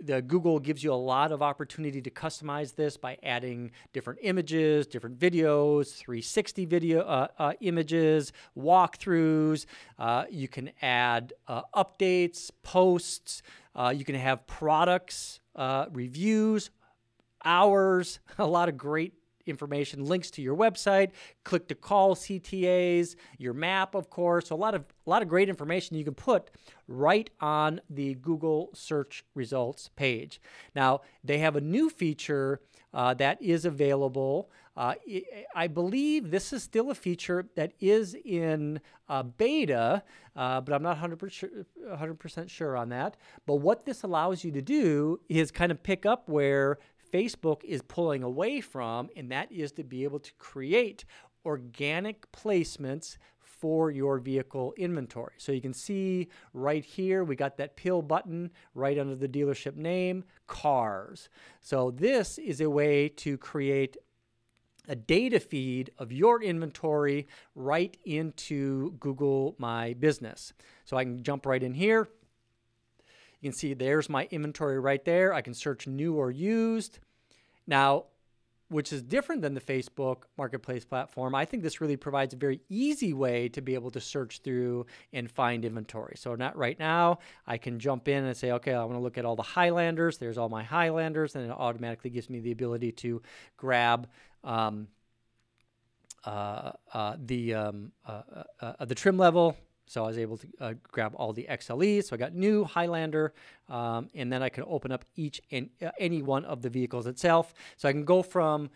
the 0.00 0.22
Google 0.22 0.60
gives 0.60 0.84
you 0.84 0.92
a 0.92 0.94
lot 0.94 1.32
of 1.32 1.42
opportunity 1.42 2.00
to 2.02 2.08
customize 2.08 2.76
this 2.76 2.96
by 2.96 3.18
adding 3.24 3.72
different 3.92 4.20
images, 4.22 4.86
different 4.86 5.18
videos, 5.18 5.92
360 5.96 6.66
video 6.66 7.00
uh, 7.00 7.26
uh, 7.36 7.52
images, 7.60 8.32
walkthroughs. 8.56 9.66
Uh, 9.98 10.24
you 10.30 10.46
can 10.46 10.70
add 10.80 11.32
uh, 11.48 11.62
updates, 11.74 12.48
posts. 12.62 13.42
Uh, 13.74 13.92
you 13.94 14.04
can 14.04 14.14
have 14.14 14.46
products, 14.46 15.40
uh, 15.56 15.86
reviews, 15.90 16.70
hours, 17.44 18.20
a 18.38 18.46
lot 18.46 18.68
of 18.68 18.76
great 18.76 19.14
information, 19.46 20.04
links 20.04 20.30
to 20.32 20.42
your 20.42 20.56
website, 20.56 21.10
click 21.44 21.68
to 21.68 21.74
call 21.74 22.14
CTAs, 22.14 23.16
your 23.38 23.54
map, 23.54 23.94
of 23.94 24.10
course. 24.10 24.48
So 24.48 24.54
a 24.54 24.56
lot 24.56 24.74
of 24.74 24.84
a 25.06 25.10
lot 25.10 25.22
of 25.22 25.28
great 25.28 25.48
information 25.48 25.96
you 25.96 26.04
can 26.04 26.14
put 26.14 26.50
right 26.88 27.28
on 27.40 27.80
the 27.90 28.14
Google 28.14 28.70
search 28.74 29.24
results 29.34 29.90
page. 29.96 30.40
Now 30.74 31.00
they 31.24 31.38
have 31.38 31.56
a 31.56 31.60
new 31.60 31.90
feature 31.90 32.60
uh, 32.94 33.14
that 33.14 33.40
is 33.40 33.64
available. 33.64 34.50
Uh, 34.76 34.94
I 35.54 35.66
believe 35.66 36.30
this 36.30 36.52
is 36.52 36.62
still 36.62 36.90
a 36.90 36.94
feature 36.94 37.46
that 37.56 37.72
is 37.78 38.14
in 38.24 38.80
uh, 39.08 39.22
beta, 39.22 40.02
uh, 40.34 40.60
but 40.62 40.74
I'm 40.74 40.82
not 40.82 40.98
100%, 40.98 41.66
100% 41.86 42.48
sure 42.48 42.76
on 42.76 42.88
that. 42.88 43.16
But 43.46 43.56
what 43.56 43.84
this 43.84 44.02
allows 44.02 44.44
you 44.44 44.52
to 44.52 44.62
do 44.62 45.20
is 45.28 45.50
kind 45.50 45.72
of 45.72 45.82
pick 45.82 46.06
up 46.06 46.28
where 46.28 46.78
Facebook 47.12 47.62
is 47.64 47.82
pulling 47.82 48.22
away 48.22 48.60
from, 48.60 49.10
and 49.16 49.30
that 49.30 49.52
is 49.52 49.72
to 49.72 49.84
be 49.84 50.04
able 50.04 50.20
to 50.20 50.32
create 50.38 51.04
organic 51.44 52.30
placements 52.32 53.18
for 53.38 53.90
your 53.90 54.18
vehicle 54.18 54.74
inventory. 54.76 55.34
So 55.36 55.52
you 55.52 55.60
can 55.60 55.74
see 55.74 56.28
right 56.52 56.84
here, 56.84 57.22
we 57.22 57.36
got 57.36 57.58
that 57.58 57.76
pill 57.76 58.02
button 58.02 58.50
right 58.74 58.98
under 58.98 59.14
the 59.14 59.28
dealership 59.28 59.76
name, 59.76 60.24
cars. 60.46 61.28
So 61.60 61.90
this 61.92 62.38
is 62.38 62.60
a 62.60 62.70
way 62.70 63.08
to 63.08 63.38
create 63.38 63.96
a 64.88 64.96
data 64.96 65.38
feed 65.38 65.92
of 65.98 66.10
your 66.10 66.42
inventory 66.42 67.28
right 67.54 67.96
into 68.04 68.92
Google 68.98 69.54
My 69.58 69.92
Business. 69.94 70.52
So 70.84 70.96
I 70.96 71.04
can 71.04 71.22
jump 71.22 71.46
right 71.46 71.62
in 71.62 71.74
here. 71.74 72.08
You 73.42 73.50
can 73.50 73.58
see 73.58 73.74
there's 73.74 74.08
my 74.08 74.28
inventory 74.30 74.78
right 74.78 75.04
there. 75.04 75.34
I 75.34 75.42
can 75.42 75.52
search 75.52 75.86
new 75.86 76.14
or 76.14 76.30
used. 76.30 77.00
Now, 77.66 78.04
which 78.68 78.92
is 78.92 79.02
different 79.02 79.42
than 79.42 79.52
the 79.52 79.60
Facebook 79.60 80.22
marketplace 80.38 80.84
platform, 80.84 81.34
I 81.34 81.44
think 81.44 81.64
this 81.64 81.80
really 81.80 81.96
provides 81.96 82.32
a 82.32 82.36
very 82.36 82.60
easy 82.70 83.12
way 83.12 83.48
to 83.50 83.60
be 83.60 83.74
able 83.74 83.90
to 83.90 84.00
search 84.00 84.40
through 84.42 84.86
and 85.12 85.30
find 85.30 85.64
inventory. 85.64 86.14
So, 86.16 86.34
not 86.36 86.56
right 86.56 86.78
now, 86.78 87.18
I 87.46 87.58
can 87.58 87.78
jump 87.80 88.08
in 88.08 88.24
and 88.24 88.36
say, 88.36 88.52
okay, 88.52 88.72
I 88.72 88.84
want 88.84 88.94
to 88.94 89.02
look 89.02 89.18
at 89.18 89.24
all 89.24 89.36
the 89.36 89.42
Highlanders. 89.42 90.18
There's 90.18 90.38
all 90.38 90.48
my 90.48 90.62
Highlanders, 90.62 91.34
and 91.34 91.44
it 91.44 91.50
automatically 91.50 92.10
gives 92.10 92.30
me 92.30 92.40
the 92.40 92.52
ability 92.52 92.92
to 92.92 93.20
grab. 93.56 94.08
Um, 94.44 94.88
uh, 96.24 96.72
uh, 96.94 97.16
the 97.18 97.52
um, 97.52 97.90
uh, 98.06 98.22
uh, 98.60 98.72
uh 98.78 98.84
the 98.84 98.94
trim 98.94 99.18
level, 99.18 99.56
so 99.86 100.04
I 100.04 100.06
was 100.06 100.18
able 100.18 100.36
to 100.38 100.46
uh, 100.60 100.74
grab 100.90 101.14
all 101.16 101.32
the 101.32 101.46
XLEs. 101.50 102.04
So 102.04 102.14
I 102.14 102.18
got 102.18 102.34
new 102.34 102.64
Highlander, 102.64 103.34
um, 103.68 104.08
and 104.14 104.32
then 104.32 104.42
I 104.42 104.48
can 104.48 104.64
open 104.66 104.92
up 104.92 105.04
each 105.16 105.40
and 105.50 105.70
uh, 105.80 105.90
any 105.98 106.22
one 106.22 106.44
of 106.44 106.62
the 106.62 106.70
vehicles 106.70 107.06
itself. 107.06 107.52
So 107.76 107.88
I 107.88 107.92
can 107.92 108.04
go 108.04 108.22
from 108.22 108.70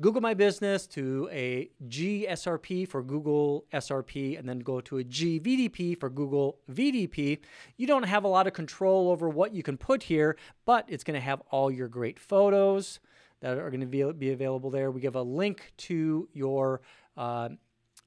Google 0.00 0.20
My 0.20 0.34
Business 0.34 0.86
to 0.88 1.28
a 1.30 1.70
GSRP 1.88 2.88
for 2.88 3.02
Google 3.02 3.64
SRP, 3.72 4.38
and 4.38 4.48
then 4.48 4.58
go 4.58 4.80
to 4.80 4.98
a 4.98 5.04
GVDP 5.04 5.98
for 5.98 6.10
Google 6.10 6.58
VDP. 6.70 7.38
You 7.76 7.86
don't 7.86 8.04
have 8.04 8.24
a 8.24 8.28
lot 8.28 8.46
of 8.46 8.52
control 8.52 9.10
over 9.10 9.28
what 9.28 9.54
you 9.54 9.62
can 9.62 9.76
put 9.76 10.02
here, 10.02 10.36
but 10.64 10.84
it's 10.88 11.04
going 11.04 11.14
to 11.14 11.20
have 11.20 11.40
all 11.50 11.70
your 11.70 11.88
great 11.88 12.18
photos 12.18 13.00
that 13.40 13.58
are 13.58 13.70
going 13.70 13.80
to 13.88 14.12
be 14.12 14.30
available 14.32 14.70
there. 14.70 14.90
We 14.90 15.00
give 15.00 15.16
a 15.16 15.22
link 15.22 15.72
to 15.78 16.28
your 16.32 16.80
uh, 17.16 17.50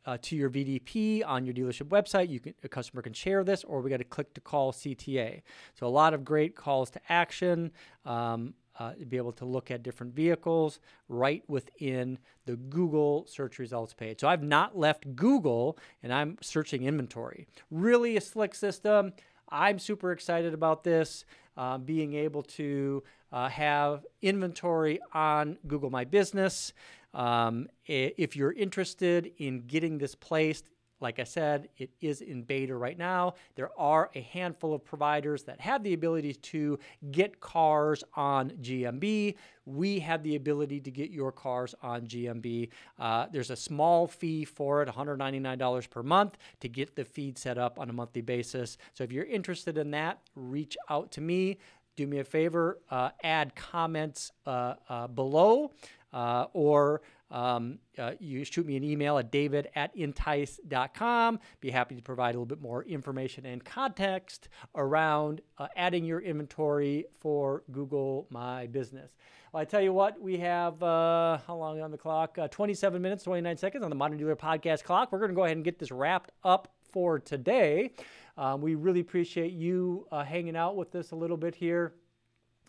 uh, 0.06 0.18
to 0.22 0.36
your 0.36 0.50
VDP 0.50 1.24
on 1.26 1.46
your 1.46 1.54
dealership 1.54 1.88
website. 1.88 2.30
You 2.30 2.39
can, 2.39 2.54
a 2.63 2.70
customer 2.70 3.02
can 3.02 3.13
share 3.13 3.44
this, 3.44 3.63
or 3.63 3.82
we 3.82 3.89
got 3.89 3.98
to 3.98 4.04
click 4.04 4.34
to 4.36 4.41
call 4.41 4.72
CTA. 4.72 5.41
So 5.74 5.88
a 5.88 5.89
lot 5.89 6.13
of 6.13 6.24
great 6.24 6.56
calls 6.56 6.89
to 6.91 7.02
action. 7.10 7.72
Um, 8.06 8.54
uh, 8.78 8.91
be 9.08 9.18
able 9.18 9.32
to 9.32 9.46
look 9.46 9.72
at 9.72 9.84
different 9.84 10.13
vehicles 10.13 10.80
right 11.08 11.44
within 11.48 12.20
the 12.46 12.58
Google 12.58 13.26
search 13.26 13.58
results 13.58 13.94
page. 13.94 14.20
So 14.20 14.28
I've 14.28 14.44
not 14.44 14.78
left 14.78 15.15
Google 15.15 15.78
and 16.04 16.13
I'm 16.13 16.38
searching 16.41 16.84
inventory. 16.84 17.48
Really 17.72 18.18
a 18.18 18.22
slick 18.22 18.54
system. 18.54 19.13
I'm 19.48 19.80
super 19.80 20.12
excited 20.12 20.54
about 20.54 20.84
this, 20.84 21.24
uh, 21.56 21.78
being 21.78 22.15
able 22.15 22.44
to 22.44 23.04
uh, 23.32 23.48
have 23.50 24.06
inventory 24.22 25.00
on 25.13 25.58
Google 25.68 25.89
My 25.89 26.04
Business. 26.04 26.74
Um, 27.15 27.67
if 27.88 28.36
you're 28.36 28.51
interested 28.51 29.32
in 29.38 29.65
getting 29.65 29.97
this 29.97 30.13
placed, 30.13 30.69
like 31.01 31.19
I 31.19 31.23
said, 31.23 31.69
it 31.78 31.91
is 31.99 32.21
in 32.21 32.43
beta 32.43 32.75
right 32.75 32.97
now. 32.97 33.36
There 33.56 33.69
are 33.78 34.10
a 34.15 34.21
handful 34.21 34.73
of 34.73 34.84
providers 34.86 35.43
that 35.43 35.60
have 35.60 35.84
the 35.84 35.93
ability 35.93 36.34
to 36.34 36.80
get 37.12 37.39
cars 37.41 38.04
on 38.15 38.51
GMB. 38.62 39.36
We 39.65 39.99
have 39.99 40.23
the 40.23 40.36
ability 40.36 40.80
to 40.82 40.91
get 40.91 41.12
your 41.12 41.32
cars 41.32 41.75
on 41.82 42.08
GMB. 42.08 42.69
Uh, 42.97 43.28
there's 43.32 43.49
a 43.49 43.56
small 43.56 44.08
fee 44.08 44.45
for 44.45 44.84
it, 44.84 44.89
$199 44.89 45.89
per 45.89 46.04
month, 46.04 46.38
to 46.62 46.69
get 46.69 46.95
the 46.95 47.04
feed 47.04 47.38
set 47.38 47.58
up 47.58 47.78
on 47.78 47.89
a 47.89 47.93
monthly 47.93 48.21
basis. 48.21 48.78
So 48.93 49.04
if 49.04 49.12
you're 49.12 49.25
interested 49.25 49.78
in 49.78 49.91
that, 49.91 50.21
reach 50.36 50.78
out 50.89 51.12
to 51.13 51.21
me. 51.21 51.58
Do 51.97 52.08
me 52.08 52.19
a 52.19 52.25
favor, 52.25 52.80
uh, 52.89 53.12
add 53.23 53.56
comments 53.56 54.32
uh, 54.45 54.73
uh 54.89 55.08
below 55.08 55.71
uh, 56.15 56.45
or 56.54 57.01
um, 57.30 57.78
uh, 57.97 58.12
you 58.19 58.45
shoot 58.45 58.65
me 58.65 58.78
an 58.78 58.84
email 58.84 59.17
at 59.17 59.32
david 59.32 59.67
at 59.75 59.95
entice.com. 59.95 61.39
Be 61.60 61.69
happy 61.69 61.95
to 61.95 62.01
provide 62.01 62.36
a 62.36 62.38
little 62.38 62.45
bit 62.45 62.62
more 62.62 62.84
information 62.84 63.45
and 63.45 63.63
context 63.63 64.47
around 64.75 65.41
uh, 65.58 65.67
adding 65.75 66.06
your 66.06 66.21
inventory 66.21 67.06
for 67.19 67.63
Google 67.71 68.28
My 68.30 68.67
Business. 68.67 69.12
Well, 69.51 69.62
I 69.62 69.65
tell 69.65 69.82
you 69.82 69.91
what, 69.91 70.19
we 70.19 70.38
have 70.38 70.82
uh, 70.82 71.39
how 71.45 71.58
long 71.58 71.82
on 71.82 71.91
the 71.91 71.97
clock? 71.97 72.38
Uh, 72.38 72.47
27 72.47 73.01
minutes, 73.01 73.23
29 73.23 73.58
seconds 73.58 73.84
on 73.84 73.89
the 73.89 73.95
Modern 73.95 74.17
Dealer 74.17 74.36
Podcast 74.36 74.84
clock. 74.84 75.12
We're 75.12 75.19
going 75.19 75.32
to 75.32 75.36
go 75.36 75.43
ahead 75.43 75.58
and 75.58 75.65
get 75.65 75.80
this 75.80 75.91
wrapped 75.91 76.32
up 76.43 76.73
for 76.93 77.19
today. 77.19 77.91
Um, 78.38 78.62
we 78.62 78.75
really 78.75 79.01
appreciate 79.01 79.51
you 79.51 80.08
uh, 80.12 80.23
hanging 80.23 80.56
out 80.56 80.78
with 80.78 80.95
us 80.95 81.12
a 81.12 81.15
little 81.15 81.38
bit 81.38 81.56
here. 81.56 81.93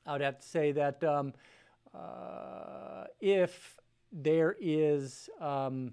I 0.05 0.13
would 0.13 0.21
have 0.21 0.41
to 0.41 0.47
say 0.47 0.73
that. 0.73 1.03
Um, 1.05 1.33
uh, 1.97 3.05
if 3.21 3.77
there 4.13 4.57
is 4.61 5.29
um, 5.41 5.93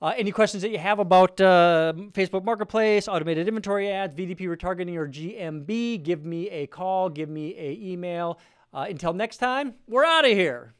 uh, 0.00 0.14
any 0.16 0.30
questions 0.30 0.62
that 0.62 0.70
you 0.70 0.78
have 0.78 1.00
about 1.00 1.40
uh, 1.40 1.92
Facebook 2.12 2.44
Marketplace, 2.44 3.08
automated 3.08 3.48
inventory 3.48 3.90
ads, 3.90 4.14
VDP 4.14 4.42
retargeting, 4.42 4.96
or 4.96 5.08
GMB, 5.08 6.02
give 6.04 6.24
me 6.24 6.48
a 6.50 6.66
call, 6.66 7.08
give 7.08 7.28
me 7.28 7.54
a 7.58 7.76
email. 7.80 8.38
Uh, 8.72 8.86
until 8.88 9.12
next 9.12 9.38
time, 9.38 9.74
we're 9.88 10.04
out 10.04 10.24
of 10.24 10.30
here. 10.30 10.74